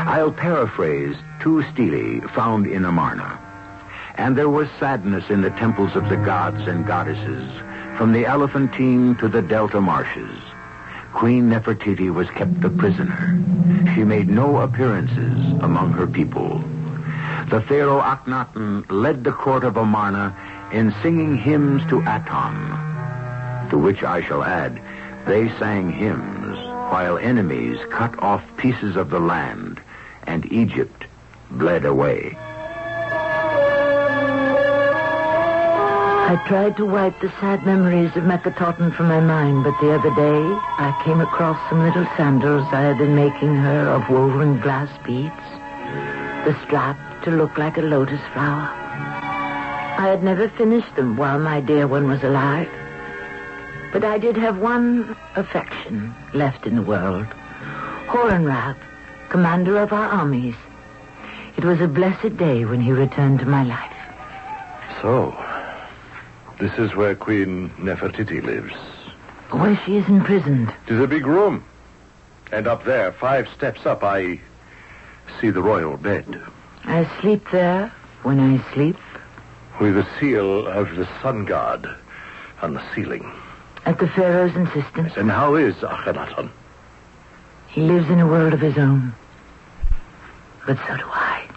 I'll 0.08 0.32
paraphrase 0.32 1.17
two 1.41 1.63
stele 1.73 2.25
found 2.30 2.65
in 2.65 2.86
Amarna. 2.86 3.38
And 4.15 4.38
there 4.38 4.49
was 4.49 4.69
sadness 4.80 5.30
in 5.30 5.41
the 5.41 5.49
temples 5.51 5.97
of 5.97 6.08
the 6.08 6.15
gods 6.15 6.65
and 6.65 6.88
goddesses, 6.88 7.51
from 7.97 8.13
the 8.13 8.25
Elephantine 8.25 9.15
to 9.17 9.28
the 9.28 9.41
Delta 9.41 9.82
marshes. 9.82 10.39
Queen 11.13 11.49
Nefertiti 11.49 12.13
was 12.13 12.30
kept 12.30 12.63
a 12.63 12.69
prisoner. 12.69 13.38
She 13.93 14.06
made 14.06 14.30
no 14.30 14.58
appearances 14.58 15.38
among 15.62 15.91
her 15.91 16.08
people. 16.08 16.63
The 17.49 17.62
Pharaoh 17.67 18.01
Akhenaten 18.01 18.86
led 18.89 19.25
the 19.25 19.34
court 19.34 19.65
of 19.65 19.75
Amarna 19.75 20.34
in 20.71 20.95
singing 21.01 21.38
hymns 21.38 21.82
to 21.89 21.99
Aton, 21.99 22.94
to 23.75 23.79
which 23.79 24.03
I 24.03 24.21
shall 24.21 24.41
add, 24.41 24.81
they 25.27 25.49
sang 25.59 25.91
hymns 25.91 26.57
while 26.93 27.17
enemies 27.17 27.77
cut 27.91 28.17
off 28.23 28.41
pieces 28.55 28.95
of 28.95 29.09
the 29.09 29.19
land 29.19 29.81
and 30.23 30.49
Egypt 30.49 31.03
bled 31.51 31.83
away. 31.83 32.38
I 36.31 36.41
tried 36.47 36.77
to 36.77 36.85
wipe 36.85 37.19
the 37.19 37.33
sad 37.41 37.65
memories 37.65 38.15
of 38.15 38.23
Meketaten 38.23 38.95
from 38.95 39.09
my 39.09 39.19
mind, 39.19 39.65
but 39.65 39.77
the 39.81 39.91
other 39.91 40.15
day 40.15 40.41
I 40.79 41.01
came 41.03 41.19
across 41.19 41.59
some 41.69 41.83
little 41.83 42.07
sandals 42.15 42.65
I 42.71 42.79
had 42.79 42.97
been 42.97 43.13
making 43.13 43.57
her 43.57 43.89
of 43.89 44.09
woven 44.09 44.61
glass 44.61 44.89
beads, 45.05 45.47
the 46.45 46.57
strap 46.63 46.97
to 47.25 47.31
look 47.31 47.57
like 47.57 47.77
a 47.77 47.81
lotus 47.81 48.21
flower. 48.31 48.69
I 49.99 50.07
had 50.07 50.23
never 50.23 50.47
finished 50.47 50.95
them 50.95 51.17
while 51.17 51.39
my 51.39 51.59
dear 51.59 51.88
one 51.88 52.07
was 52.07 52.23
alive. 52.23 52.69
But 53.95 54.03
I 54.03 54.17
did 54.17 54.36
have 54.36 54.58
one 54.58 55.15
affection 55.38 56.13
left 56.34 56.67
in 56.67 56.75
the 56.75 56.81
world. 56.81 57.27
Horemheb, 58.08 58.75
commander 59.29 59.77
of 59.77 59.93
our 59.93 60.10
armies. 60.10 60.55
It 61.55 61.63
was 61.63 61.79
a 61.79 61.88
blessed 61.88 62.36
day 62.36 62.65
when 62.65 62.81
he 62.81 62.91
returned 62.91 63.39
to 63.39 63.45
my 63.45 63.63
life. 63.63 63.95
So, 65.01 65.34
this 66.60 66.73
is 66.77 66.93
where 66.93 67.15
Queen 67.15 67.69
Nefertiti 67.79 68.43
lives. 68.43 68.73
Where 69.51 69.81
she 69.86 69.95
is 69.95 70.05
imprisoned. 70.10 70.73
It 70.88 70.95
is 70.95 70.99
a 70.99 71.08
big 71.08 71.25
room. 71.25 71.63
And 72.51 72.67
up 72.67 72.84
there, 72.84 73.13
five 73.13 73.47
steps 73.55 73.86
up, 73.86 74.03
I 74.03 74.41
see 75.39 75.51
the 75.51 75.63
royal 75.63 75.95
bed. 75.95 76.41
I 76.84 77.10
sleep 77.21 77.45
there 77.53 77.93
when 78.23 78.41
I 78.41 78.73
sleep. 78.73 78.97
With 79.79 79.95
the 79.95 80.05
seal 80.19 80.67
of 80.67 80.97
the 80.97 81.08
sun 81.21 81.45
god 81.45 81.88
on 82.62 82.73
the 82.73 82.84
ceiling. 82.93 83.31
At 83.86 84.00
the 84.00 84.08
Pharaoh's 84.08 84.56
insistence. 84.56 85.13
And 85.15 85.30
how 85.30 85.56
is 85.56 85.76
Akhenaten? 85.76 86.50
He 87.67 87.82
lives 87.82 88.10
in 88.10 88.19
a 88.19 88.28
world 88.28 88.54
of 88.54 88.60
his 88.60 88.78
own. 88.78 89.13
But 90.65 90.78
so 90.88 90.98
do 90.98 91.06
I. 91.06 91.48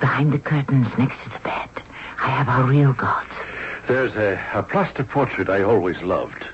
Behind 0.00 0.32
the 0.32 0.38
curtains 0.38 0.88
next 0.98 1.22
to 1.24 1.30
the 1.30 1.38
bed, 1.38 1.70
I 2.18 2.28
have 2.28 2.48
our 2.48 2.64
real 2.64 2.92
gods. 2.92 3.30
There's 3.88 4.14
a, 4.14 4.44
a 4.52 4.62
plaster 4.62 5.04
portrait 5.04 5.48
I 5.48 5.62
always 5.62 6.00
loved. 6.02 6.44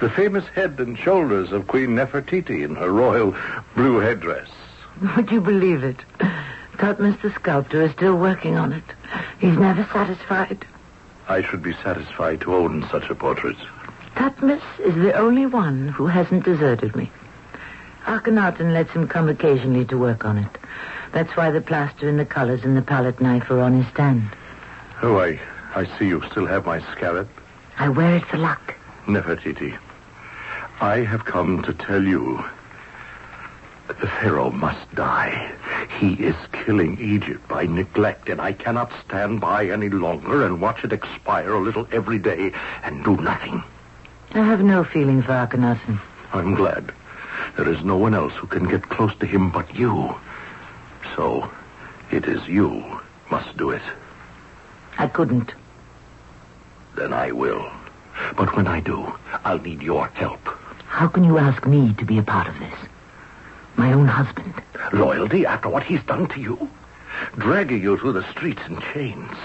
The 0.00 0.10
famous 0.10 0.46
head 0.54 0.80
and 0.80 0.98
shoulders 0.98 1.52
of 1.52 1.68
Queen 1.68 1.90
Nefertiti 1.90 2.64
in 2.64 2.74
her 2.76 2.90
royal 2.90 3.36
blue 3.76 3.98
headdress. 3.98 4.48
Would 5.16 5.30
you 5.30 5.40
believe 5.40 5.84
it? 5.84 5.98
Tutmus 6.78 7.20
the 7.22 7.32
sculptor 7.34 7.82
is 7.82 7.92
still 7.92 8.16
working 8.16 8.56
on 8.56 8.72
it. 8.72 8.84
He's 9.38 9.56
never 9.56 9.84
satisfied. 9.92 10.64
I 11.28 11.42
should 11.42 11.62
be 11.62 11.74
satisfied 11.84 12.40
to 12.40 12.54
own 12.54 12.88
such 12.90 13.10
a 13.10 13.14
portrait. 13.14 13.56
Tutmus 14.16 14.62
is 14.80 14.94
the 14.94 15.12
only 15.14 15.46
one 15.46 15.88
who 15.88 16.06
hasn't 16.06 16.44
deserted 16.44 16.94
me. 16.94 17.10
Akhenaten 18.06 18.72
lets 18.72 18.90
him 18.90 19.08
come 19.08 19.28
occasionally 19.28 19.84
to 19.86 19.96
work 19.98 20.24
on 20.24 20.38
it. 20.38 20.58
That's 21.12 21.36
why 21.36 21.50
the 21.50 21.60
plaster 21.60 22.08
and 22.08 22.18
the 22.18 22.24
colors 22.24 22.64
and 22.64 22.76
the 22.76 22.82
palette 22.82 23.20
knife 23.20 23.50
are 23.50 23.60
on 23.60 23.80
his 23.80 23.86
stand. 23.92 24.28
Oh, 25.02 25.18
I, 25.18 25.40
I 25.74 25.86
see 25.98 26.06
you 26.06 26.22
still 26.30 26.46
have 26.46 26.66
my 26.66 26.80
scarab. 26.92 27.28
I 27.78 27.88
wear 27.88 28.16
it 28.16 28.24
for 28.26 28.38
luck. 28.38 28.74
Nefertiti, 29.06 29.76
I 30.80 30.98
have 30.98 31.24
come 31.24 31.62
to 31.62 31.72
tell 31.72 32.02
you 32.02 32.44
that 33.88 34.00
the 34.00 34.06
Pharaoh 34.06 34.50
must 34.50 34.94
die. 34.94 35.52
He 35.98 36.14
is 36.14 36.36
killing 36.52 36.98
Egypt 37.00 37.46
by 37.48 37.66
neglect, 37.66 38.28
and 38.28 38.40
I 38.40 38.52
cannot 38.52 38.92
stand 39.06 39.40
by 39.40 39.66
any 39.66 39.88
longer 39.88 40.44
and 40.44 40.60
watch 40.60 40.84
it 40.84 40.92
expire 40.92 41.54
a 41.54 41.60
little 41.60 41.86
every 41.92 42.18
day 42.18 42.52
and 42.82 43.04
do 43.04 43.16
nothing. 43.16 43.62
I 44.34 44.44
have 44.44 44.62
no 44.62 44.82
feeling 44.82 45.22
for 45.22 45.32
Akhenaten. 45.32 46.00
I'm 46.32 46.54
glad. 46.54 46.92
There 47.56 47.68
is 47.68 47.84
no 47.84 47.98
one 47.98 48.14
else 48.14 48.32
who 48.34 48.46
can 48.46 48.66
get 48.66 48.88
close 48.88 49.14
to 49.20 49.26
him 49.26 49.50
but 49.50 49.74
you. 49.74 50.14
So, 51.14 51.50
it 52.10 52.24
is 52.24 52.46
you 52.48 53.00
must 53.30 53.54
do 53.58 53.70
it. 53.70 53.82
I 54.96 55.06
couldn't. 55.08 55.52
Then 56.96 57.12
I 57.12 57.32
will. 57.32 57.70
But 58.36 58.56
when 58.56 58.66
I 58.66 58.80
do, 58.80 59.12
I'll 59.44 59.58
need 59.58 59.82
your 59.82 60.06
help. 60.08 60.40
How 60.86 61.08
can 61.08 61.24
you 61.24 61.36
ask 61.36 61.66
me 61.66 61.92
to 61.94 62.04
be 62.04 62.16
a 62.18 62.22
part 62.22 62.48
of 62.48 62.58
this? 62.58 62.74
My 63.76 63.92
own 63.92 64.06
husband. 64.06 64.54
Loyalty 64.92 65.44
after 65.44 65.68
what 65.68 65.82
he's 65.82 66.02
done 66.04 66.26
to 66.28 66.40
you? 66.40 66.70
Dragging 67.36 67.82
you 67.82 67.98
through 67.98 68.12
the 68.12 68.30
streets 68.30 68.62
in 68.66 68.80
chains. 68.92 69.36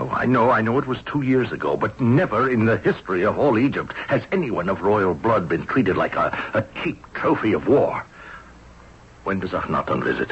Oh, 0.00 0.08
I 0.08 0.24
know, 0.24 0.48
I 0.48 0.62
know 0.62 0.78
it 0.78 0.86
was 0.86 0.96
two 1.04 1.20
years 1.20 1.52
ago, 1.52 1.76
but 1.76 2.00
never 2.00 2.48
in 2.48 2.64
the 2.64 2.78
history 2.78 3.22
of 3.22 3.38
all 3.38 3.58
Egypt 3.58 3.92
has 4.06 4.22
anyone 4.32 4.70
of 4.70 4.80
royal 4.80 5.12
blood 5.12 5.46
been 5.46 5.66
treated 5.66 5.94
like 5.94 6.16
a, 6.16 6.28
a 6.54 6.64
cheap 6.82 7.04
trophy 7.12 7.52
of 7.52 7.68
war. 7.68 8.02
When 9.24 9.40
does 9.40 9.50
Akhenaten 9.50 10.02
visit? 10.02 10.30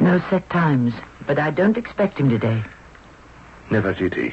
No 0.00 0.22
set 0.30 0.48
times, 0.48 0.94
but 1.26 1.38
I 1.38 1.50
don't 1.50 1.76
expect 1.76 2.16
him 2.16 2.30
today. 2.30 2.64
Nefertiti, 3.68 4.32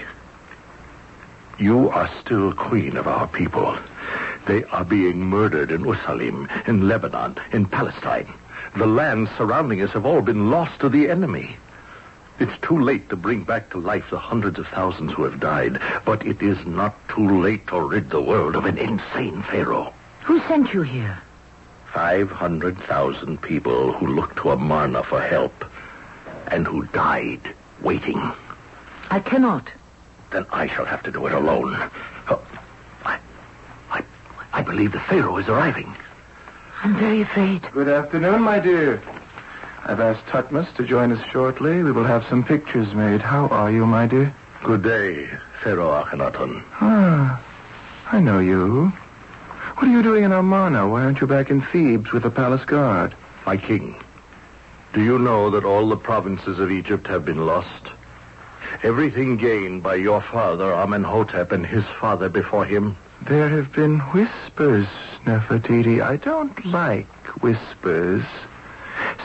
you 1.60 1.90
are 1.90 2.10
still 2.22 2.54
queen 2.54 2.96
of 2.96 3.08
our 3.08 3.28
people. 3.28 3.78
They 4.48 4.64
are 4.64 4.86
being 4.86 5.20
murdered 5.20 5.70
in 5.72 5.82
Usalim, 5.84 6.48
in 6.66 6.88
Lebanon, 6.88 7.36
in 7.52 7.66
Palestine. 7.66 8.34
The 8.78 8.88
lands 8.88 9.32
surrounding 9.38 9.82
us 9.82 9.92
have 9.92 10.06
all 10.06 10.22
been 10.22 10.50
lost 10.50 10.80
to 10.80 10.88
the 10.88 11.10
enemy. 11.10 11.58
It's 12.42 12.60
too 12.64 12.80
late 12.80 13.08
to 13.10 13.16
bring 13.16 13.44
back 13.44 13.70
to 13.70 13.78
life 13.78 14.06
the 14.10 14.18
hundreds 14.18 14.58
of 14.58 14.66
thousands 14.70 15.14
who 15.14 15.26
have 15.26 15.40
died, 15.40 15.80
but 16.06 16.26
it 16.26 16.42
is 16.42 16.58
not 16.66 16.96
too 17.08 17.40
late 17.40 17.68
to 17.68 17.80
rid 17.80 18.10
the 18.10 18.20
world 18.20 18.56
of 18.56 18.66
an 18.66 18.80
insane 18.80 19.44
pharaoh. 19.44 19.94
Who 20.24 20.40
sent 20.48 20.74
you 20.74 20.82
here? 20.82 21.22
500,000 21.94 23.40
people 23.40 23.94
who 23.94 24.08
looked 24.08 24.38
to 24.38 24.50
Amarna 24.50 25.04
for 25.04 25.22
help 25.22 25.54
and 26.48 26.66
who 26.66 26.88
died 26.88 27.54
waiting. 27.80 28.32
I 29.12 29.20
cannot. 29.20 29.68
Then 30.32 30.48
I 30.52 30.66
shall 30.66 30.86
have 30.86 31.04
to 31.04 31.12
do 31.12 31.28
it 31.28 31.34
alone. 31.34 31.76
Oh, 32.28 32.42
I, 33.06 33.20
I, 33.92 34.04
I 34.52 34.64
believe 34.64 34.94
the 34.94 35.00
Pharaoh 35.02 35.38
is 35.38 35.48
arriving. 35.48 35.96
I'm 36.82 36.98
very 36.98 37.22
afraid. 37.22 37.62
Good 37.72 37.88
afternoon, 37.88 38.42
my 38.42 38.58
dear. 38.58 39.04
I've 39.86 40.00
asked 40.00 40.26
Tutmus 40.28 40.74
to 40.76 40.84
join 40.86 41.12
us 41.12 41.24
shortly. 41.32 41.84
We 41.84 41.92
will 41.92 42.04
have 42.04 42.26
some 42.28 42.44
pictures 42.44 42.94
made. 42.94 43.22
How 43.22 43.48
are 43.48 43.72
you, 43.72 43.86
my 43.86 44.06
dear? 44.08 44.34
Good 44.64 44.84
day, 44.84 45.28
Pharaoh 45.64 46.04
Akhenaten. 46.04 46.64
Ah, 46.82 47.42
I 48.12 48.20
know 48.20 48.40
you. 48.40 48.90
What 49.76 49.88
are 49.88 49.92
you 49.92 50.04
doing 50.04 50.24
in 50.24 50.32
Amarna? 50.32 50.88
Why 50.88 51.04
aren't 51.04 51.20
you 51.22 51.28
back 51.28 51.50
in 51.50 51.62
Thebes 51.62 52.12
with 52.12 52.24
the 52.24 52.30
palace 52.30 52.64
guard? 52.66 53.16
My 53.46 53.58
king, 53.58 53.96
do 54.94 55.02
you 55.04 55.18
know 55.18 55.50
that 55.50 55.66
all 55.66 55.90
the 55.90 55.98
provinces 55.98 56.60
of 56.60 56.72
Egypt 56.72 57.08
have 57.08 57.26
been 57.26 57.46
lost? 57.48 57.90
Everything 58.84 59.38
gained 59.38 59.82
by 59.82 59.96
your 59.96 60.22
father, 60.22 60.72
Amenhotep, 60.72 61.52
and 61.52 61.66
his 61.66 61.84
father 62.00 62.30
before 62.30 62.66
him, 62.66 62.96
There 63.28 63.50
have 63.50 63.74
been 63.74 64.00
whispers, 64.00 64.88
Nefertiti. 65.26 66.02
I 66.04 66.18
don't 66.18 66.64
like 66.66 67.08
whispers. 67.42 68.24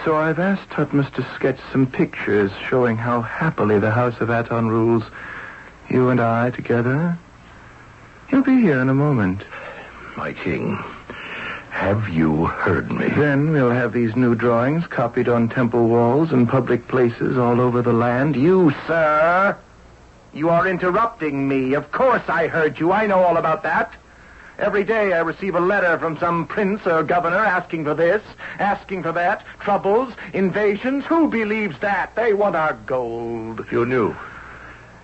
So 0.06 0.14
I've 0.14 0.38
asked 0.38 0.70
Tutmos 0.70 1.12
to 1.14 1.26
sketch 1.34 1.58
some 1.72 1.84
pictures 1.84 2.52
showing 2.68 2.96
how 2.96 3.22
happily 3.22 3.80
the 3.80 3.90
House 3.90 4.20
of 4.20 4.30
Aton 4.30 4.68
rules. 4.68 5.02
You 5.90 6.10
and 6.10 6.20
I 6.20 6.50
together. 6.50 7.18
He'll 8.28 8.44
be 8.44 8.60
here 8.60 8.80
in 8.80 8.88
a 8.88 8.94
moment. 8.94 9.42
My 10.16 10.32
king, 10.32 10.76
have 11.70 12.08
you 12.08 12.46
heard 12.46 12.92
me? 12.92 13.08
Then 13.08 13.50
we'll 13.50 13.72
have 13.72 13.92
these 13.92 14.14
new 14.14 14.36
drawings 14.36 14.86
copied 14.86 15.28
on 15.28 15.48
temple 15.48 15.88
walls 15.88 16.30
and 16.30 16.48
public 16.48 16.86
places 16.86 17.36
all 17.36 17.60
over 17.60 17.82
the 17.82 17.92
land. 17.92 18.36
You, 18.36 18.72
sir, 18.86 19.58
you 20.32 20.50
are 20.50 20.68
interrupting 20.68 21.48
me. 21.48 21.74
Of 21.74 21.90
course 21.90 22.22
I 22.28 22.46
heard 22.46 22.78
you. 22.78 22.92
I 22.92 23.08
know 23.08 23.24
all 23.24 23.38
about 23.38 23.64
that. 23.64 23.92
Every 24.58 24.84
day 24.84 25.12
I 25.12 25.20
receive 25.20 25.54
a 25.54 25.60
letter 25.60 25.98
from 25.98 26.18
some 26.18 26.46
prince 26.46 26.86
or 26.86 27.02
governor 27.02 27.36
asking 27.36 27.84
for 27.84 27.94
this, 27.94 28.22
asking 28.58 29.02
for 29.02 29.12
that. 29.12 29.44
Troubles, 29.60 30.14
invasions. 30.32 31.04
Who 31.04 31.28
believes 31.28 31.78
that? 31.80 32.14
They 32.16 32.32
want 32.32 32.56
our 32.56 32.72
gold. 32.72 33.66
You 33.70 33.84
knew. 33.84 34.16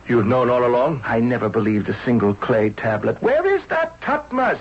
You've 0.09 0.27
known 0.27 0.49
all 0.49 0.65
along? 0.65 1.03
I 1.05 1.21
never 1.21 1.49
believed 1.49 1.89
a 1.89 2.05
single 2.05 2.35
clay 2.35 2.71
tablet. 2.71 3.23
Where 3.23 3.47
is 3.47 3.63
that 3.69 4.01
Tutmos? 4.01 4.61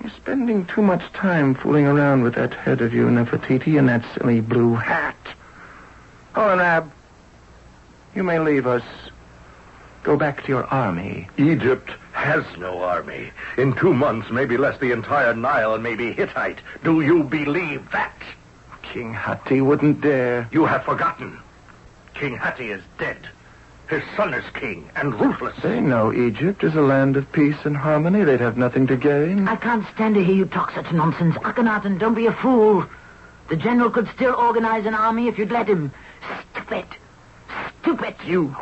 You're 0.00 0.10
spending 0.10 0.66
too 0.66 0.82
much 0.82 1.12
time 1.12 1.54
fooling 1.54 1.86
around 1.86 2.22
with 2.22 2.34
that 2.34 2.54
head 2.54 2.80
of 2.80 2.92
you, 2.92 3.06
Nefertiti, 3.06 3.78
and 3.78 3.88
that 3.88 4.04
silly 4.14 4.40
blue 4.40 4.74
hat. 4.74 5.16
Horemheb, 6.34 6.90
you 8.14 8.22
may 8.22 8.38
leave 8.38 8.66
us. 8.66 8.82
Go 10.02 10.16
back 10.16 10.42
to 10.42 10.48
your 10.48 10.64
army. 10.66 11.28
Egypt 11.38 11.90
has 12.16 12.44
no 12.56 12.82
army. 12.82 13.30
In 13.58 13.74
two 13.74 13.92
months, 13.92 14.30
maybe 14.30 14.56
less, 14.56 14.80
the 14.80 14.90
entire 14.90 15.34
Nile 15.34 15.78
may 15.78 15.94
be 15.94 16.12
Hittite. 16.12 16.58
Do 16.82 17.02
you 17.02 17.22
believe 17.22 17.90
that? 17.92 18.16
King 18.82 19.12
Hatti 19.12 19.60
wouldn't 19.60 20.00
dare. 20.00 20.48
You 20.50 20.64
have 20.64 20.84
forgotten. 20.84 21.38
King 22.14 22.36
Hatti 22.36 22.70
is 22.70 22.82
dead. 22.98 23.28
His 23.88 24.02
son 24.16 24.34
is 24.34 24.44
king 24.54 24.90
and 24.96 25.14
ruthless. 25.14 25.56
They 25.62 25.78
know 25.78 26.12
Egypt 26.12 26.64
is 26.64 26.74
a 26.74 26.80
land 26.80 27.16
of 27.16 27.30
peace 27.30 27.58
and 27.64 27.76
harmony. 27.76 28.24
They'd 28.24 28.40
have 28.40 28.56
nothing 28.56 28.86
to 28.88 28.96
gain. 28.96 29.46
I 29.46 29.56
can't 29.56 29.86
stand 29.94 30.14
to 30.16 30.24
hear 30.24 30.34
you 30.34 30.46
talk 30.46 30.72
such 30.72 30.90
nonsense. 30.92 31.36
Akhenaten, 31.36 31.98
don't 31.98 32.14
be 32.14 32.26
a 32.26 32.32
fool. 32.32 32.84
The 33.48 33.56
general 33.56 33.90
could 33.90 34.08
still 34.14 34.34
organize 34.34 34.86
an 34.86 34.94
army 34.94 35.28
if 35.28 35.38
you'd 35.38 35.52
let 35.52 35.68
him. 35.68 35.92
Stupid. 36.52 36.86
Stupid. 37.82 38.16
You 38.24 38.56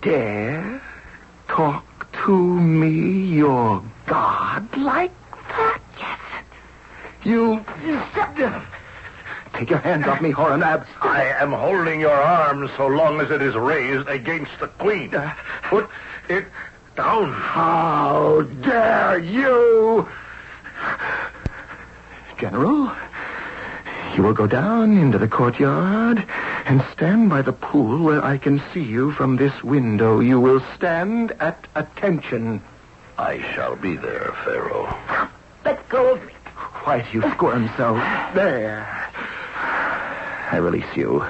dare 0.00 0.80
talk 1.48 1.84
to 2.24 2.60
me, 2.60 3.36
your 3.36 3.82
God, 4.06 4.76
like 4.76 5.12
that? 5.48 5.80
Yes. 5.98 6.20
You... 7.24 7.64
Take 9.54 9.68
your 9.70 9.80
hands 9.80 10.06
off 10.06 10.22
me, 10.22 10.32
Horemheb. 10.32 10.86
I 11.02 11.24
am 11.24 11.52
holding 11.52 12.00
your 12.00 12.14
arm 12.14 12.70
so 12.76 12.86
long 12.86 13.20
as 13.20 13.30
it 13.30 13.42
is 13.42 13.54
raised 13.54 14.08
against 14.08 14.52
the 14.60 14.68
queen. 14.68 15.14
Uh, 15.14 15.34
Put 15.64 15.88
it 16.28 16.46
down. 16.96 17.32
How 17.32 18.42
dare 18.62 19.18
you? 19.18 20.08
General, 22.38 22.92
you 24.16 24.22
will 24.22 24.32
go 24.32 24.46
down 24.46 24.96
into 24.96 25.18
the 25.18 25.28
courtyard 25.28 26.26
and 26.64 26.84
stand 26.92 27.28
by 27.28 27.42
the 27.42 27.52
pool 27.52 28.02
where 28.02 28.24
I 28.24 28.38
can 28.38 28.62
see 28.72 28.82
you 28.82 29.12
from 29.12 29.36
this 29.36 29.62
window. 29.62 30.20
You 30.20 30.40
will 30.40 30.64
stand 30.76 31.32
at 31.40 31.66
attention. 31.74 32.62
I 33.18 33.40
shall 33.52 33.76
be 33.76 33.96
there, 33.96 34.34
Pharaoh. 34.44 34.96
Let 35.64 35.88
go 35.88 36.14
of 36.14 36.24
me. 36.24 36.32
Why 36.84 37.00
do 37.02 37.18
you 37.18 37.30
squirm 37.32 37.70
so? 37.76 37.94
There. 38.34 38.86
I 39.54 40.56
release 40.56 40.96
you. 40.96 41.24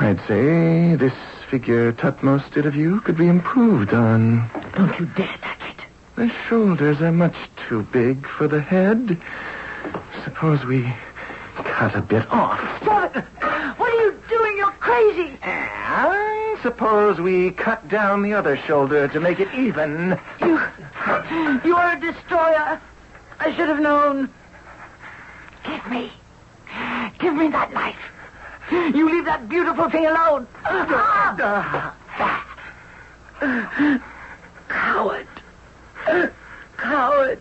I'd 0.00 0.20
say 0.26 0.96
this 0.96 1.14
figure 1.50 1.92
Tutmos 1.92 2.50
did 2.52 2.66
of 2.66 2.74
you 2.74 3.00
could 3.00 3.16
be 3.16 3.28
improved 3.28 3.92
on. 3.92 4.50
Don't 4.74 4.98
you 4.98 5.06
dare 5.06 5.38
touch 5.40 5.60
it. 5.70 5.84
The 6.16 6.32
shoulders 6.48 7.00
are 7.00 7.12
much 7.12 7.36
too 7.68 7.82
big 7.82 8.26
for 8.26 8.48
the 8.48 8.60
head. 8.60 9.20
Suppose 10.24 10.64
we 10.64 10.92
cut 11.62 11.94
a 11.94 12.02
bit 12.02 12.26
off. 12.30 12.58
Stop 12.82 13.16
it. 13.16 13.24
What 13.78 13.92
are 13.92 14.00
you 14.04 14.20
doing? 14.28 14.56
You're 14.56 14.70
crazy. 14.72 15.38
And 15.42 16.58
suppose 16.62 17.20
we 17.20 17.50
cut 17.52 17.88
down 17.88 18.22
the 18.22 18.32
other 18.32 18.56
shoulder 18.56 19.06
to 19.08 19.20
make 19.20 19.38
it 19.40 19.52
even. 19.54 20.18
You, 20.40 20.60
you 21.64 21.76
are 21.76 21.96
a 21.96 22.00
destroyer. 22.00 22.80
I 23.40 23.54
should 23.54 23.68
have 23.68 23.80
known. 23.80 24.30
Give 25.64 25.86
me, 25.90 26.12
give 27.18 27.34
me 27.34 27.48
that 27.48 27.72
knife. 27.72 27.96
You 28.70 29.10
leave 29.10 29.26
that 29.26 29.48
beautiful 29.48 29.90
thing 29.90 30.06
alone. 30.06 30.46
Coward. 34.68 35.28
Coward. 36.78 37.40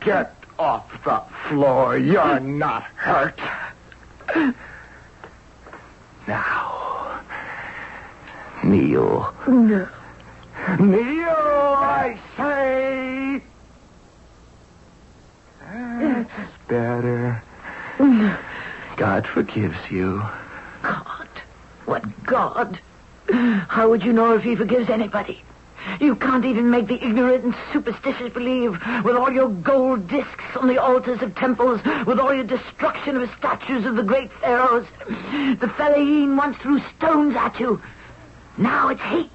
Get 0.00 0.39
off 0.60 0.84
the 1.04 1.22
floor. 1.48 1.96
You're 1.96 2.38
not 2.38 2.82
hurt. 2.94 3.40
Now, 6.28 7.22
kneel. 8.62 9.34
No. 9.48 9.88
Kneel, 10.78 11.30
I 11.30 12.18
say. 12.36 13.42
That's 15.60 16.52
better. 16.68 17.42
God 18.96 19.26
forgives 19.26 19.78
you. 19.90 20.22
God. 20.82 21.28
What 21.86 22.24
God? 22.26 22.78
How 23.30 23.88
would 23.88 24.02
you 24.04 24.12
know 24.12 24.36
if 24.36 24.42
he 24.42 24.56
forgives 24.56 24.90
anybody? 24.90 25.42
You 26.00 26.16
can't 26.16 26.44
even 26.44 26.70
make 26.70 26.88
the 26.88 27.02
ignorant 27.02 27.44
and 27.44 27.54
superstitious 27.72 28.32
believe 28.32 28.72
with 29.04 29.16
all 29.16 29.30
your 29.32 29.48
gold 29.48 30.08
discs 30.08 30.44
on 30.56 30.68
the 30.68 30.78
altars 30.78 31.22
of 31.22 31.34
temples, 31.34 31.80
with 32.06 32.18
all 32.18 32.34
your 32.34 32.44
destruction 32.44 33.16
of 33.16 33.30
statues 33.38 33.86
of 33.86 33.96
the 33.96 34.02
great 34.02 34.32
pharaohs. 34.40 34.86
The 35.06 35.68
Fellahin 35.76 36.36
once 36.36 36.56
threw 36.58 36.80
stones 36.96 37.34
at 37.36 37.58
you. 37.58 37.80
Now 38.56 38.88
it's 38.88 39.00
hate. 39.00 39.30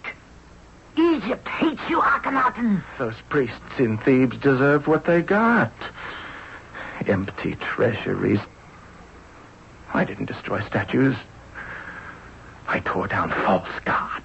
Egypt 0.97 1.47
hates 1.47 1.81
you, 1.89 1.99
Akhenaten. 1.99 2.83
Those 2.97 3.15
priests 3.29 3.79
in 3.79 3.97
Thebes 3.97 4.37
deserved 4.37 4.87
what 4.87 5.05
they 5.05 5.21
got. 5.21 5.73
Empty 7.05 7.55
treasuries. 7.55 8.39
I 9.93 10.05
didn't 10.05 10.25
destroy 10.25 10.65
statues. 10.65 11.15
I 12.67 12.79
tore 12.79 13.07
down 13.07 13.29
false 13.29 13.69
gods. 13.83 14.24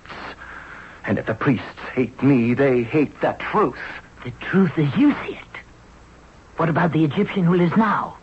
And 1.05 1.19
if 1.19 1.27
the 1.27 1.35
priests 1.35 1.81
hate 1.95 2.23
me, 2.23 2.55
they 2.55 2.83
hate 2.83 3.21
the 3.21 3.37
truth. 3.39 3.79
The 4.25 4.31
truth 4.33 4.73
as 4.77 4.95
you 4.97 5.13
see 5.25 5.35
it. 5.35 5.61
What 6.57 6.69
about 6.69 6.93
the 6.93 7.05
Egyptian 7.05 7.45
who 7.45 7.55
lives 7.55 7.77
now? 7.77 8.17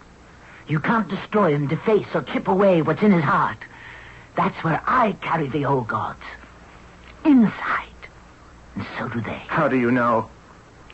You 0.68 0.80
can't 0.80 1.08
destroy 1.08 1.54
him, 1.54 1.68
deface, 1.68 2.08
or 2.14 2.22
chip 2.22 2.48
away 2.48 2.82
what's 2.82 3.02
in 3.02 3.12
his 3.12 3.24
heart. 3.24 3.58
That's 4.36 4.64
where 4.64 4.82
I 4.86 5.14
carry 5.22 5.48
the 5.48 5.66
old 5.66 5.88
gods. 5.88 6.22
Inside. 7.26 7.88
And 8.76 8.86
so 8.98 9.08
do 9.08 9.22
they. 9.22 9.42
How 9.48 9.68
do 9.68 9.78
you 9.78 9.90
know? 9.92 10.30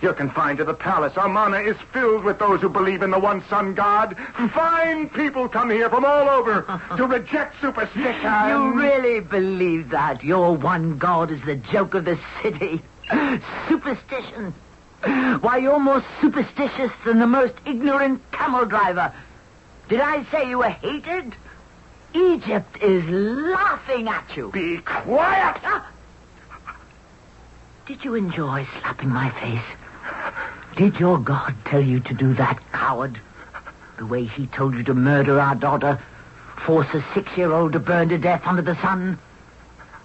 You're 0.04 0.14
confined 0.14 0.58
to 0.58 0.66
the 0.66 0.74
palace. 0.74 1.14
Amarna 1.16 1.60
is 1.60 1.78
filled 1.94 2.26
with 2.26 2.38
those 2.38 2.60
who 2.60 2.68
believe 2.68 3.04
in 3.04 3.12
the 3.12 3.20
one 3.20 3.42
sun 3.48 3.74
God. 3.74 4.18
Fine 4.54 5.08
people 5.12 5.48
come 5.48 5.70
here 5.70 5.90
from 5.90 6.04
all 6.04 6.28
over 6.28 6.64
to 6.98 7.08
reject 7.08 7.56
superstition. 7.62 8.50
You 8.50 8.74
really 8.74 9.22
believe 9.22 9.92
that? 9.92 10.22
Your 10.22 10.58
one 10.58 10.98
god 10.98 11.32
is 11.32 11.40
the 11.46 11.56
joke 11.56 11.94
of 11.94 12.04
the 12.04 12.20
city. 12.42 12.82
Superstition. 13.70 14.54
Why, 15.40 15.60
you're 15.62 15.80
more 15.80 16.04
superstitious 16.20 16.92
than 17.06 17.20
the 17.20 17.28
most 17.28 17.54
ignorant 17.66 18.30
camel 18.34 18.66
driver. 18.66 19.14
Did 19.88 20.02
I 20.02 20.30
say 20.32 20.50
you 20.50 20.58
were 20.58 20.70
hated? 20.70 21.34
Egypt 22.14 22.76
is 22.82 23.06
laughing 23.06 24.10
at 24.10 24.36
you. 24.36 24.52
Be 24.52 24.80
quiet! 24.80 25.62
Did 27.86 28.04
you 28.04 28.16
enjoy 28.16 28.68
slapping 28.82 29.10
my 29.10 29.30
face? 29.40 29.83
Did 30.76 31.00
your 31.00 31.20
God 31.20 31.54
tell 31.66 31.82
you 31.82 32.00
to 32.00 32.14
do 32.14 32.34
that, 32.34 32.60
coward? 32.72 33.20
The 33.98 34.06
way 34.06 34.26
he 34.26 34.48
told 34.48 34.74
you 34.74 34.84
to 34.84 34.94
murder 34.94 35.40
our 35.40 35.54
daughter, 35.54 36.02
force 36.66 36.88
a 36.94 37.06
six-year-old 37.14 37.74
to 37.74 37.80
burn 37.80 38.10
to 38.10 38.18
death 38.18 38.42
under 38.46 38.64
the 38.64 38.80
sun? 38.82 39.20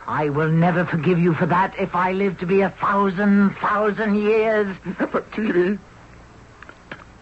I 0.06 0.28
will 0.28 0.50
never 0.50 0.84
forgive 0.84 1.18
you 1.18 1.34
for 1.34 1.46
that 1.46 1.74
if 1.78 1.94
I 1.94 2.12
live 2.12 2.38
to 2.38 2.46
be 2.46 2.60
a 2.60 2.70
thousand, 2.70 3.54
thousand 3.56 4.16
years. 4.16 4.76
Nefertiti, 4.84 5.78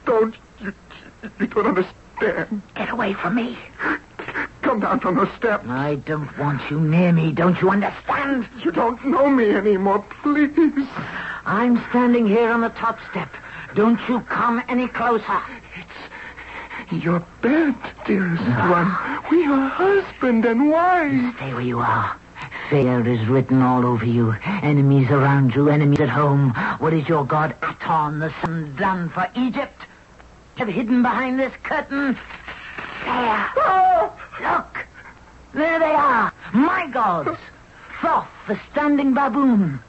don't, 0.04 0.34
you, 0.60 0.72
you 1.38 1.46
don't 1.46 1.66
understand. 1.66 2.62
Get 2.74 2.90
away 2.90 3.12
from 3.12 3.36
me. 3.36 3.58
Come 4.66 4.80
down 4.80 4.98
from 4.98 5.14
those 5.14 5.32
steps. 5.36 5.64
I 5.68 5.94
don't 5.94 6.36
want 6.38 6.60
you 6.72 6.80
near 6.80 7.12
me. 7.12 7.30
Don't 7.30 7.62
you 7.62 7.70
understand? 7.70 8.48
You 8.64 8.72
don't 8.72 9.02
know 9.06 9.30
me 9.30 9.50
anymore, 9.50 10.04
please. 10.22 10.88
I'm 11.44 11.80
standing 11.90 12.26
here 12.26 12.50
on 12.50 12.62
the 12.62 12.70
top 12.70 12.98
step. 13.08 13.32
Don't 13.76 14.00
you 14.08 14.22
come 14.22 14.60
any 14.66 14.88
closer. 14.88 15.40
It's 16.90 17.04
your 17.04 17.24
bed, 17.42 17.76
dearest 18.06 18.42
one. 18.42 18.88
We 19.30 19.46
are 19.46 19.68
husband 19.68 20.44
and 20.44 20.68
wife. 20.68 21.36
Stay 21.36 21.54
where 21.54 21.62
you 21.62 21.78
are. 21.78 22.18
Fear 22.68 23.08
is 23.08 23.24
written 23.28 23.62
all 23.62 23.86
over 23.86 24.04
you. 24.04 24.34
Enemies 24.62 25.08
around 25.10 25.54
you, 25.54 25.68
enemies 25.68 26.00
at 26.00 26.08
home. 26.08 26.52
What 26.80 26.92
is 26.92 27.08
your 27.08 27.24
god 27.24 27.54
Aton, 27.62 28.18
the 28.18 28.34
sun 28.42 28.74
done 28.74 29.10
for 29.10 29.30
Egypt? 29.36 29.80
Have 30.56 30.66
hidden 30.66 31.02
behind 31.02 31.38
this 31.38 31.52
curtain? 31.62 32.18
There. 33.04 33.50
Oh, 33.58 34.12
Look. 34.40 34.86
There 35.54 35.78
they 35.78 35.94
are. 35.94 36.32
My 36.52 36.86
gods. 36.88 37.38
Thoth, 38.02 38.28
the 38.46 38.60
standing 38.70 39.14
baboon. 39.14 39.80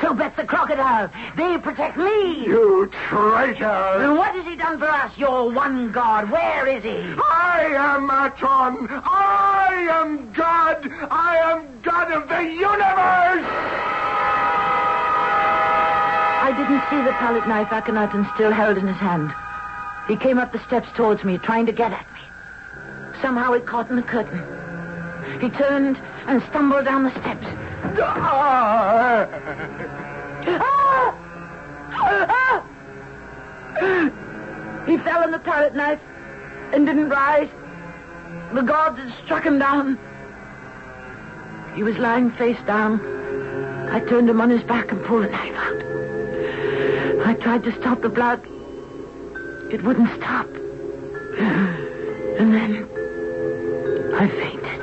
Sobek 0.00 0.36
the 0.36 0.44
crocodile. 0.44 1.10
They 1.36 1.58
protect 1.58 1.96
me. 1.96 2.46
You 2.46 2.88
traitor. 3.08 3.64
And 3.64 4.16
what 4.16 4.34
has 4.34 4.46
he 4.46 4.54
done 4.54 4.78
for 4.78 4.88
us, 4.88 5.16
your 5.18 5.50
one 5.50 5.90
god? 5.90 6.30
Where 6.30 6.66
is 6.68 6.84
he? 6.84 6.90
I 6.90 7.74
am 7.76 8.08
Aton. 8.08 8.86
I 9.04 9.88
am 9.90 10.32
God. 10.32 10.88
I 11.10 11.36
am 11.52 11.80
God 11.82 12.12
of 12.12 12.28
the 12.28 12.42
universe. 12.42 13.48
I 16.40 16.52
didn't 16.56 16.82
see 16.88 17.04
the 17.04 17.12
palette 17.18 17.48
knife 17.48 17.68
Akhenaten 17.68 18.32
still 18.34 18.52
held 18.52 18.78
in 18.78 18.86
his 18.86 18.96
hand. 18.96 19.32
He 20.06 20.16
came 20.16 20.38
up 20.38 20.52
the 20.52 20.64
steps 20.64 20.88
towards 20.94 21.24
me, 21.24 21.38
trying 21.38 21.66
to 21.66 21.72
get 21.72 21.92
at 21.92 22.06
me. 22.14 22.17
Somehow 23.20 23.52
it 23.52 23.66
caught 23.66 23.90
in 23.90 23.96
the 23.96 24.02
curtain. 24.02 24.38
He 25.40 25.50
turned 25.50 25.96
and 26.26 26.42
stumbled 26.50 26.84
down 26.84 27.04
the 27.04 27.10
steps. 27.10 27.46
Ah! 28.00 29.28
Ah! 30.46 31.14
Ah! 31.92 32.64
He 34.86 34.96
fell 34.98 35.22
on 35.22 35.30
the 35.32 35.38
palette 35.38 35.74
knife 35.74 36.00
and 36.72 36.86
didn't 36.86 37.08
rise. 37.08 37.48
The 38.54 38.62
gods 38.62 38.98
had 38.98 39.12
struck 39.24 39.44
him 39.44 39.58
down. 39.58 39.98
He 41.74 41.82
was 41.82 41.98
lying 41.98 42.30
face 42.32 42.58
down. 42.66 43.00
I 43.90 44.00
turned 44.00 44.30
him 44.30 44.40
on 44.40 44.50
his 44.50 44.62
back 44.62 44.90
and 44.90 45.04
pulled 45.04 45.24
the 45.24 45.30
knife 45.30 45.54
out. 45.54 45.82
I 47.26 47.34
tried 47.34 47.64
to 47.64 47.72
stop 47.80 48.00
the 48.00 48.08
blood. 48.08 48.42
It 49.70 49.82
wouldn't 49.82 50.10
stop. 50.16 50.46
And 52.38 52.54
then 52.54 52.88
I 54.20 54.26
fainted. 54.26 54.78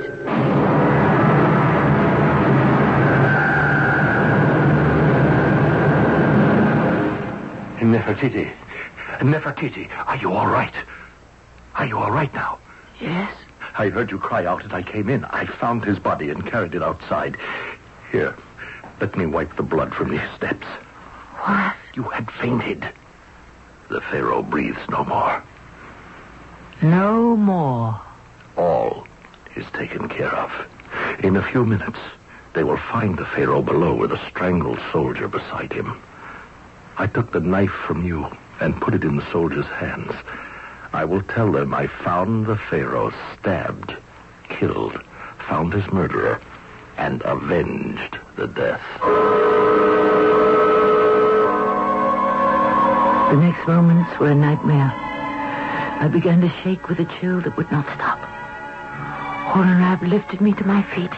Nefertiti. 7.82 8.50
Nefertiti, 9.20 9.90
are 10.06 10.16
you 10.16 10.32
all 10.32 10.46
right? 10.46 10.72
Are 11.74 11.84
you 11.84 11.98
all 11.98 12.10
right 12.10 12.32
now? 12.32 12.58
Yes? 12.98 13.30
I 13.76 13.90
heard 13.90 14.10
you 14.10 14.18
cry 14.18 14.46
out 14.46 14.64
as 14.64 14.72
I 14.72 14.82
came 14.82 15.10
in. 15.10 15.26
I 15.26 15.44
found 15.44 15.84
his 15.84 15.98
body 15.98 16.30
and 16.30 16.46
carried 16.46 16.74
it 16.74 16.82
outside. 16.82 17.36
Here, 18.10 18.34
let 19.02 19.18
me 19.18 19.26
wipe 19.26 19.54
the 19.56 19.62
blood 19.62 19.94
from 19.94 20.12
these 20.12 20.30
steps. 20.34 20.66
What? 21.40 21.76
You 21.92 22.04
had 22.04 22.30
fainted. 22.40 22.88
The 23.90 24.00
Pharaoh 24.00 24.42
breathes 24.42 24.80
no 24.88 25.04
more. 25.04 25.42
No 26.80 27.36
more. 27.36 28.00
All 28.56 29.06
is 29.56 29.66
taken 29.72 30.08
care 30.08 30.34
of. 30.34 30.50
In 31.24 31.36
a 31.36 31.50
few 31.50 31.64
minutes, 31.64 31.98
they 32.54 32.64
will 32.64 32.76
find 32.76 33.16
the 33.16 33.26
Pharaoh 33.26 33.62
below 33.62 33.94
with 33.94 34.12
a 34.12 34.28
strangled 34.28 34.80
soldier 34.92 35.28
beside 35.28 35.72
him. 35.72 36.00
I 36.98 37.06
took 37.06 37.32
the 37.32 37.40
knife 37.40 37.74
from 37.86 38.04
you 38.04 38.26
and 38.60 38.80
put 38.80 38.94
it 38.94 39.04
in 39.04 39.16
the 39.16 39.30
soldier's 39.30 39.66
hands. 39.66 40.12
I 40.92 41.04
will 41.04 41.22
tell 41.22 41.52
them 41.52 41.74
I 41.74 41.86
found 41.86 42.46
the 42.46 42.56
Pharaoh 42.56 43.12
stabbed, 43.34 43.94
killed, 44.48 44.98
found 45.46 45.72
his 45.72 45.86
murderer, 45.92 46.40
and 46.96 47.22
avenged 47.24 48.18
the 48.36 48.46
death. 48.46 48.82
The 53.30 53.36
next 53.36 53.66
moments 53.66 54.18
were 54.18 54.30
a 54.30 54.34
nightmare. 54.34 54.92
I 56.00 56.08
began 56.08 56.40
to 56.40 56.48
shake 56.62 56.88
with 56.88 57.00
a 57.00 57.18
chill 57.20 57.40
that 57.42 57.56
would 57.56 57.70
not 57.70 57.84
stop. 57.94 58.25
Horemheb 59.56 60.06
lifted 60.06 60.42
me 60.42 60.52
to 60.52 60.66
my 60.66 60.82
feet. 60.82 61.10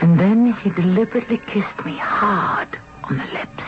And 0.00 0.20
then 0.20 0.52
he 0.52 0.70
deliberately 0.70 1.38
kissed 1.38 1.84
me 1.84 1.96
hard 1.96 2.78
on 3.02 3.18
the 3.18 3.24
lips. 3.24 3.64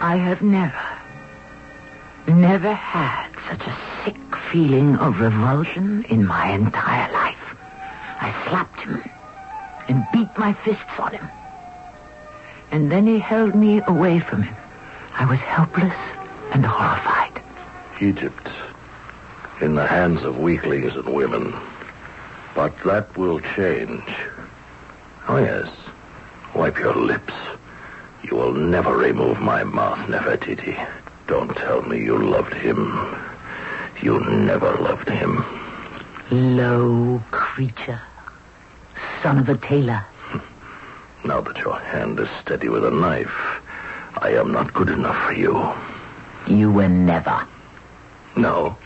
I 0.00 0.16
have 0.16 0.42
never, 0.42 0.84
never 2.26 2.74
had 2.74 3.28
such 3.48 3.68
a 3.68 3.78
sick 4.04 4.16
feeling 4.50 4.96
of 4.96 5.20
revulsion 5.20 6.04
in 6.08 6.26
my 6.26 6.50
entire 6.50 7.12
life. 7.12 7.54
I 8.20 8.32
slapped 8.48 8.80
him 8.80 9.08
and 9.86 10.04
beat 10.12 10.36
my 10.36 10.54
fists 10.64 10.98
on 10.98 11.12
him. 11.12 11.28
And 12.72 12.90
then 12.90 13.06
he 13.06 13.20
held 13.20 13.54
me 13.54 13.80
away 13.86 14.18
from 14.18 14.42
him. 14.42 14.56
I 15.14 15.24
was 15.24 15.38
helpless 15.38 15.94
and 16.50 16.66
horrified. 16.66 17.40
Egypt 18.00 18.48
in 19.60 19.74
the 19.74 19.86
hands 19.86 20.22
of 20.22 20.38
weaklings 20.38 20.94
and 20.94 21.14
women. 21.14 21.54
But 22.54 22.74
that 22.84 23.16
will 23.16 23.40
change. 23.40 24.04
Oh, 25.28 25.38
yes. 25.38 25.68
Wipe 26.54 26.78
your 26.78 26.94
lips. 26.94 27.34
You 28.22 28.36
will 28.36 28.52
never 28.52 28.96
remove 28.96 29.40
my 29.40 29.64
mouth, 29.64 29.98
Nefertiti. 30.08 30.76
Don't 31.26 31.54
tell 31.56 31.82
me 31.82 31.98
you 31.98 32.16
loved 32.18 32.54
him. 32.54 33.16
You 34.02 34.20
never 34.20 34.74
loved 34.76 35.08
him. 35.08 35.44
Low 36.30 37.22
creature. 37.30 38.00
Son 39.22 39.38
of 39.38 39.48
a 39.48 39.56
tailor. 39.56 40.04
Now 41.24 41.40
that 41.40 41.56
your 41.56 41.78
hand 41.80 42.20
is 42.20 42.28
steady 42.40 42.68
with 42.68 42.84
a 42.84 42.90
knife, 42.90 43.34
I 44.18 44.30
am 44.30 44.52
not 44.52 44.72
good 44.72 44.88
enough 44.88 45.26
for 45.26 45.32
you. 45.32 45.72
You 46.46 46.70
were 46.70 46.88
never. 46.88 47.46
No. 48.36 48.76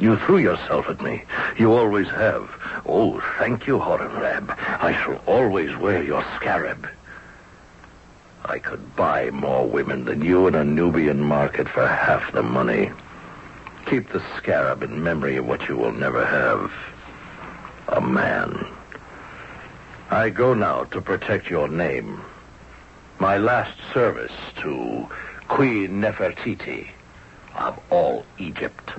You 0.00 0.16
threw 0.18 0.38
yourself 0.38 0.88
at 0.88 1.00
me. 1.00 1.22
You 1.56 1.72
always 1.72 2.08
have. 2.08 2.50
Oh, 2.86 3.20
thank 3.38 3.66
you, 3.66 3.78
Horemheb. 3.78 4.56
I 4.58 4.92
shall 5.02 5.22
always 5.26 5.76
wear 5.76 6.02
your 6.02 6.24
scarab. 6.36 6.88
I 8.44 8.58
could 8.58 8.96
buy 8.96 9.30
more 9.30 9.66
women 9.66 10.04
than 10.04 10.22
you 10.22 10.46
in 10.48 10.54
a 10.54 10.64
Nubian 10.64 11.20
market 11.20 11.68
for 11.68 11.86
half 11.86 12.32
the 12.32 12.42
money. 12.42 12.90
Keep 13.86 14.12
the 14.12 14.22
scarab 14.36 14.82
in 14.82 15.02
memory 15.02 15.36
of 15.36 15.46
what 15.46 15.68
you 15.68 15.76
will 15.76 15.92
never 15.92 16.24
have. 16.26 16.72
A 17.88 18.00
man. 18.00 18.66
I 20.10 20.30
go 20.30 20.54
now 20.54 20.84
to 20.84 21.00
protect 21.00 21.48
your 21.48 21.68
name. 21.68 22.20
My 23.18 23.38
last 23.38 23.78
service 23.92 24.32
to 24.62 25.06
Queen 25.48 26.00
Nefertiti 26.02 26.88
of 27.54 27.78
all 27.90 28.26
Egypt. 28.38 28.90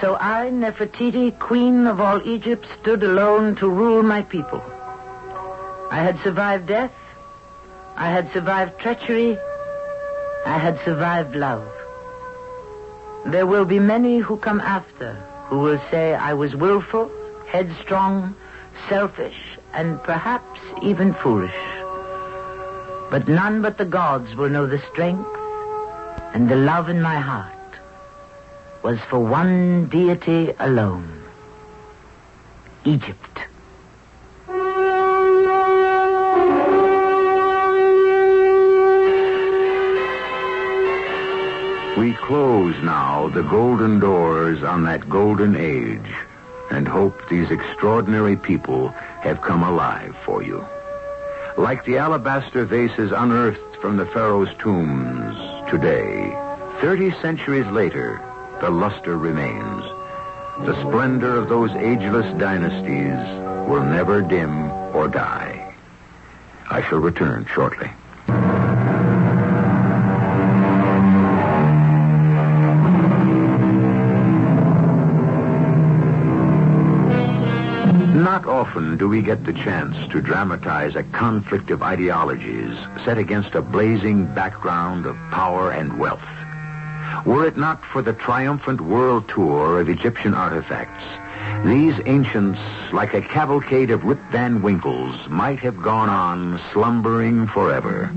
So 0.00 0.16
I, 0.20 0.50
Nefertiti, 0.50 1.38
queen 1.38 1.86
of 1.86 2.00
all 2.00 2.20
Egypt, 2.26 2.66
stood 2.80 3.02
alone 3.02 3.56
to 3.56 3.68
rule 3.68 4.02
my 4.02 4.22
people. 4.22 4.62
I 5.90 6.02
had 6.02 6.20
survived 6.22 6.66
death. 6.66 6.92
I 7.96 8.10
had 8.10 8.30
survived 8.32 8.78
treachery. 8.78 9.38
I 10.44 10.58
had 10.58 10.78
survived 10.84 11.34
love. 11.34 11.66
There 13.24 13.46
will 13.46 13.64
be 13.64 13.78
many 13.78 14.18
who 14.18 14.36
come 14.36 14.60
after 14.60 15.14
who 15.48 15.60
will 15.60 15.80
say 15.90 16.14
I 16.14 16.34
was 16.34 16.54
willful, 16.54 17.10
headstrong, 17.46 18.36
selfish, 18.88 19.38
and 19.72 20.02
perhaps 20.02 20.60
even 20.82 21.14
foolish. 21.14 21.56
But 23.10 23.28
none 23.28 23.62
but 23.62 23.78
the 23.78 23.84
gods 23.84 24.34
will 24.36 24.50
know 24.50 24.66
the 24.66 24.82
strength 24.92 25.30
and 26.34 26.50
the 26.50 26.56
love 26.56 26.88
in 26.88 27.00
my 27.00 27.18
heart 27.18 27.55
was 28.82 28.98
for 29.08 29.18
one 29.18 29.88
deity 29.88 30.52
alone 30.58 31.22
Egypt. 32.84 33.40
We 41.96 42.12
close 42.12 42.76
now 42.82 43.28
the 43.28 43.42
golden 43.42 43.98
doors 43.98 44.62
on 44.62 44.84
that 44.84 45.08
golden 45.08 45.56
age 45.56 46.14
and 46.70 46.86
hope 46.86 47.28
these 47.28 47.50
extraordinary 47.50 48.36
people 48.36 48.88
have 49.22 49.40
come 49.40 49.62
alive 49.62 50.14
for 50.24 50.42
you. 50.42 50.64
Like 51.56 51.84
the 51.84 51.96
alabaster 51.96 52.66
vases 52.66 53.12
unearthed 53.12 53.76
from 53.80 53.96
the 53.96 54.06
pharaoh's 54.06 54.50
tombs 54.58 55.36
today, 55.70 56.30
30 56.82 57.12
centuries 57.22 57.66
later, 57.68 58.20
the 58.60 58.70
luster 58.70 59.18
remains. 59.18 59.84
The 60.64 60.80
splendor 60.80 61.36
of 61.36 61.48
those 61.48 61.70
ageless 61.72 62.26
dynasties 62.38 63.18
will 63.68 63.84
never 63.84 64.22
dim 64.22 64.70
or 64.94 65.08
die. 65.08 65.74
I 66.70 66.82
shall 66.82 66.98
return 66.98 67.46
shortly. 67.52 67.90
Not 78.14 78.46
often 78.46 78.96
do 78.96 79.08
we 79.08 79.22
get 79.22 79.44
the 79.44 79.52
chance 79.52 79.96
to 80.10 80.20
dramatize 80.20 80.96
a 80.96 81.02
conflict 81.02 81.70
of 81.70 81.82
ideologies 81.82 82.76
set 83.04 83.18
against 83.18 83.54
a 83.54 83.62
blazing 83.62 84.26
background 84.34 85.06
of 85.06 85.16
power 85.30 85.70
and 85.70 85.98
wealth. 85.98 86.35
Were 87.26 87.44
it 87.44 87.56
not 87.56 87.84
for 87.84 88.02
the 88.02 88.12
triumphant 88.12 88.80
world 88.80 89.28
tour 89.28 89.80
of 89.80 89.88
Egyptian 89.88 90.32
artifacts, 90.32 91.04
these 91.64 91.94
ancients, 92.06 92.60
like 92.92 93.14
a 93.14 93.20
cavalcade 93.20 93.90
of 93.90 94.04
Rip 94.04 94.20
Van 94.30 94.62
Winkles, 94.62 95.16
might 95.28 95.58
have 95.58 95.82
gone 95.82 96.08
on 96.08 96.60
slumbering 96.72 97.48
forever. 97.48 98.12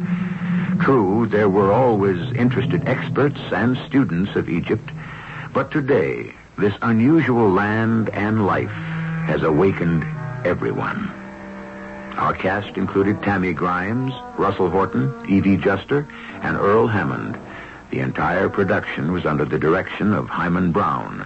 True, 0.81 1.25
there 1.27 1.49
were 1.49 1.71
always 1.71 2.19
interested 2.33 2.87
experts 2.87 3.39
and 3.51 3.75
students 3.87 4.35
of 4.35 4.47
Egypt, 4.47 4.87
but 5.53 5.71
today, 5.71 6.31
this 6.59 6.75
unusual 6.83 7.49
land 7.49 8.09
and 8.09 8.45
life 8.45 8.69
has 9.25 9.41
awakened 9.41 10.05
everyone. 10.45 11.09
Our 12.15 12.35
cast 12.35 12.77
included 12.77 13.23
Tammy 13.23 13.53
Grimes, 13.53 14.13
Russell 14.37 14.69
Horton, 14.69 15.25
Evie 15.27 15.57
Juster, 15.57 16.07
and 16.43 16.57
Earl 16.57 16.85
Hammond. 16.85 17.39
The 17.91 17.99
entire 17.99 18.49
production 18.49 19.11
was 19.11 19.25
under 19.25 19.45
the 19.45 19.57
direction 19.57 20.13
of 20.13 20.29
Himan 20.29 20.71
Brown. 20.71 21.25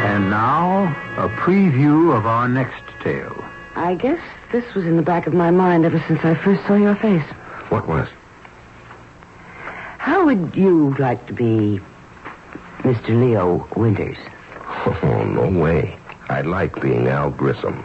And 0.00 0.30
now, 0.30 0.84
a 1.16 1.28
preview 1.28 2.16
of 2.16 2.26
our 2.26 2.48
next 2.48 2.82
tale. 3.02 3.44
I 3.74 3.94
guess 3.96 4.20
this 4.52 4.64
was 4.74 4.84
in 4.84 4.96
the 4.96 5.02
back 5.02 5.26
of 5.26 5.34
my 5.34 5.50
mind 5.50 5.84
ever 5.84 6.02
since 6.06 6.24
I 6.24 6.34
first 6.34 6.64
saw 6.66 6.74
your 6.74 6.94
face. 6.96 7.24
What 7.70 7.88
was? 7.88 8.08
How 9.98 10.24
would 10.26 10.54
you 10.54 10.94
like 10.98 11.26
to 11.26 11.32
be 11.32 11.80
Mr. 12.80 13.08
Leo 13.18 13.66
Winters? 13.76 14.18
Oh, 15.04 15.24
no 15.24 15.48
way. 15.60 15.96
I 16.28 16.40
like 16.40 16.80
being 16.80 17.06
Al 17.06 17.30
Grissom. 17.30 17.84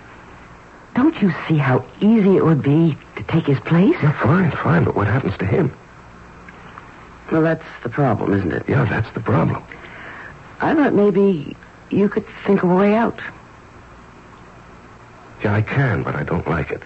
Don't 0.97 1.21
you 1.21 1.31
see 1.47 1.57
how 1.57 1.85
easy 2.01 2.37
it 2.37 2.43
would 2.43 2.63
be 2.63 2.97
to 3.17 3.23
take 3.25 3.45
his 3.45 3.59
place? 3.59 3.95
Yeah, 4.01 4.19
fine, 4.19 4.49
fine, 4.49 4.83
but 4.83 4.95
what 4.95 5.05
happens 5.05 5.37
to 5.37 5.45
him? 5.45 5.71
Well, 7.31 7.43
that's 7.43 7.63
the 7.83 7.89
problem, 7.89 8.33
isn't 8.33 8.51
it? 8.51 8.63
Yeah, 8.67 8.83
that's 8.83 9.13
the 9.13 9.19
problem. 9.19 9.63
I 10.59 10.73
thought 10.73 10.95
maybe 10.95 11.55
you 11.91 12.09
could 12.09 12.25
think 12.47 12.63
of 12.63 12.71
a 12.71 12.75
way 12.75 12.95
out. 12.95 13.19
Yeah, 15.43 15.53
I 15.53 15.61
can, 15.61 16.01
but 16.01 16.15
I 16.15 16.23
don't 16.23 16.47
like 16.47 16.71
it. 16.71 16.81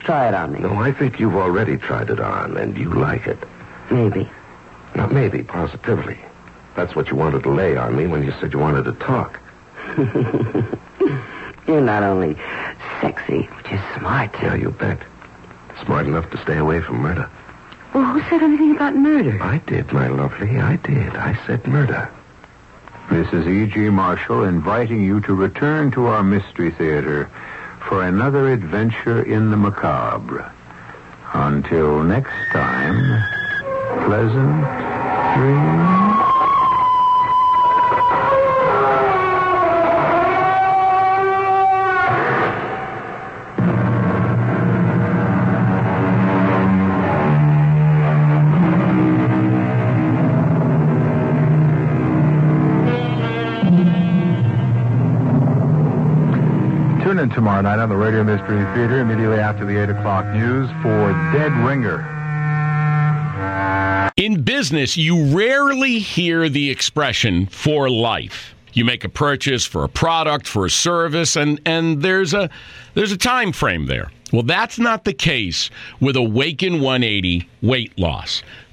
Try 0.00 0.28
it 0.28 0.34
on 0.34 0.52
me. 0.52 0.58
No, 0.58 0.74
I 0.74 0.92
think 0.92 1.18
you've 1.18 1.36
already 1.36 1.78
tried 1.78 2.10
it 2.10 2.20
on, 2.20 2.58
and 2.58 2.76
you 2.76 2.92
like 2.92 3.26
it. 3.26 3.38
Maybe. 3.90 4.28
Not 4.94 5.10
maybe, 5.10 5.42
positively. 5.42 6.18
That's 6.76 6.94
what 6.94 7.08
you 7.08 7.16
wanted 7.16 7.44
to 7.44 7.50
lay 7.50 7.78
on 7.78 7.96
me 7.96 8.06
when 8.06 8.24
you 8.24 8.34
said 8.40 8.52
you 8.52 8.58
wanted 8.58 8.84
to 8.84 8.92
talk. 8.92 9.40
You're 11.66 11.80
not 11.80 12.02
only 12.02 12.36
sexy, 13.02 13.42
which 13.56 13.70
is 13.70 13.80
smart. 13.98 14.30
Yeah, 14.40 14.54
you 14.54 14.70
bet. 14.70 14.98
Smart 15.84 16.06
enough 16.06 16.30
to 16.30 16.38
stay 16.38 16.56
away 16.56 16.80
from 16.80 16.96
murder. 16.98 17.28
Well, 17.92 18.04
who 18.04 18.22
said 18.30 18.42
anything 18.42 18.74
about 18.74 18.96
murder? 18.96 19.42
I 19.42 19.58
did, 19.66 19.92
my 19.92 20.06
lovely. 20.06 20.58
I 20.58 20.76
did. 20.76 21.14
I 21.14 21.38
said 21.46 21.66
murder. 21.66 22.08
This 23.10 23.30
is 23.32 23.46
E.G. 23.46 23.90
Marshall 23.90 24.44
inviting 24.44 25.04
you 25.04 25.20
to 25.22 25.34
return 25.34 25.90
to 25.90 26.06
our 26.06 26.22
Mystery 26.22 26.70
Theater 26.70 27.28
for 27.86 28.02
another 28.02 28.50
adventure 28.50 29.22
in 29.22 29.50
the 29.50 29.56
macabre. 29.56 30.50
Until 31.34 32.02
next 32.04 32.32
time, 32.52 33.22
pleasant 34.06 34.64
dreams. 35.36 35.81
Theater 58.74 59.00
immediately 59.00 59.38
after 59.38 59.64
the 59.64 59.82
8 59.82 59.90
o'clock 59.90 60.26
news 60.34 60.68
for 60.82 61.12
Dead 61.32 61.52
Ringer. 61.64 62.02
In 64.16 64.42
business, 64.42 64.96
you 64.96 65.36
rarely 65.36 65.98
hear 65.98 66.48
the 66.48 66.70
expression 66.70 67.46
for 67.46 67.88
life. 67.88 68.54
You 68.74 68.84
make 68.84 69.04
a 69.04 69.08
purchase 69.08 69.64
for 69.64 69.84
a 69.84 69.88
product, 69.88 70.46
for 70.46 70.66
a 70.66 70.70
service, 70.70 71.36
and, 71.36 71.60
and 71.66 72.02
there's 72.02 72.34
a 72.34 72.50
there's 72.94 73.12
a 73.12 73.16
time 73.16 73.52
frame 73.52 73.86
there. 73.86 74.10
Well, 74.32 74.42
that's 74.42 74.78
not 74.78 75.04
the 75.04 75.12
case 75.12 75.70
with 76.00 76.16
Awaken 76.16 76.80
180 76.80 77.48
weight 77.62 77.98
loss. 77.98 78.42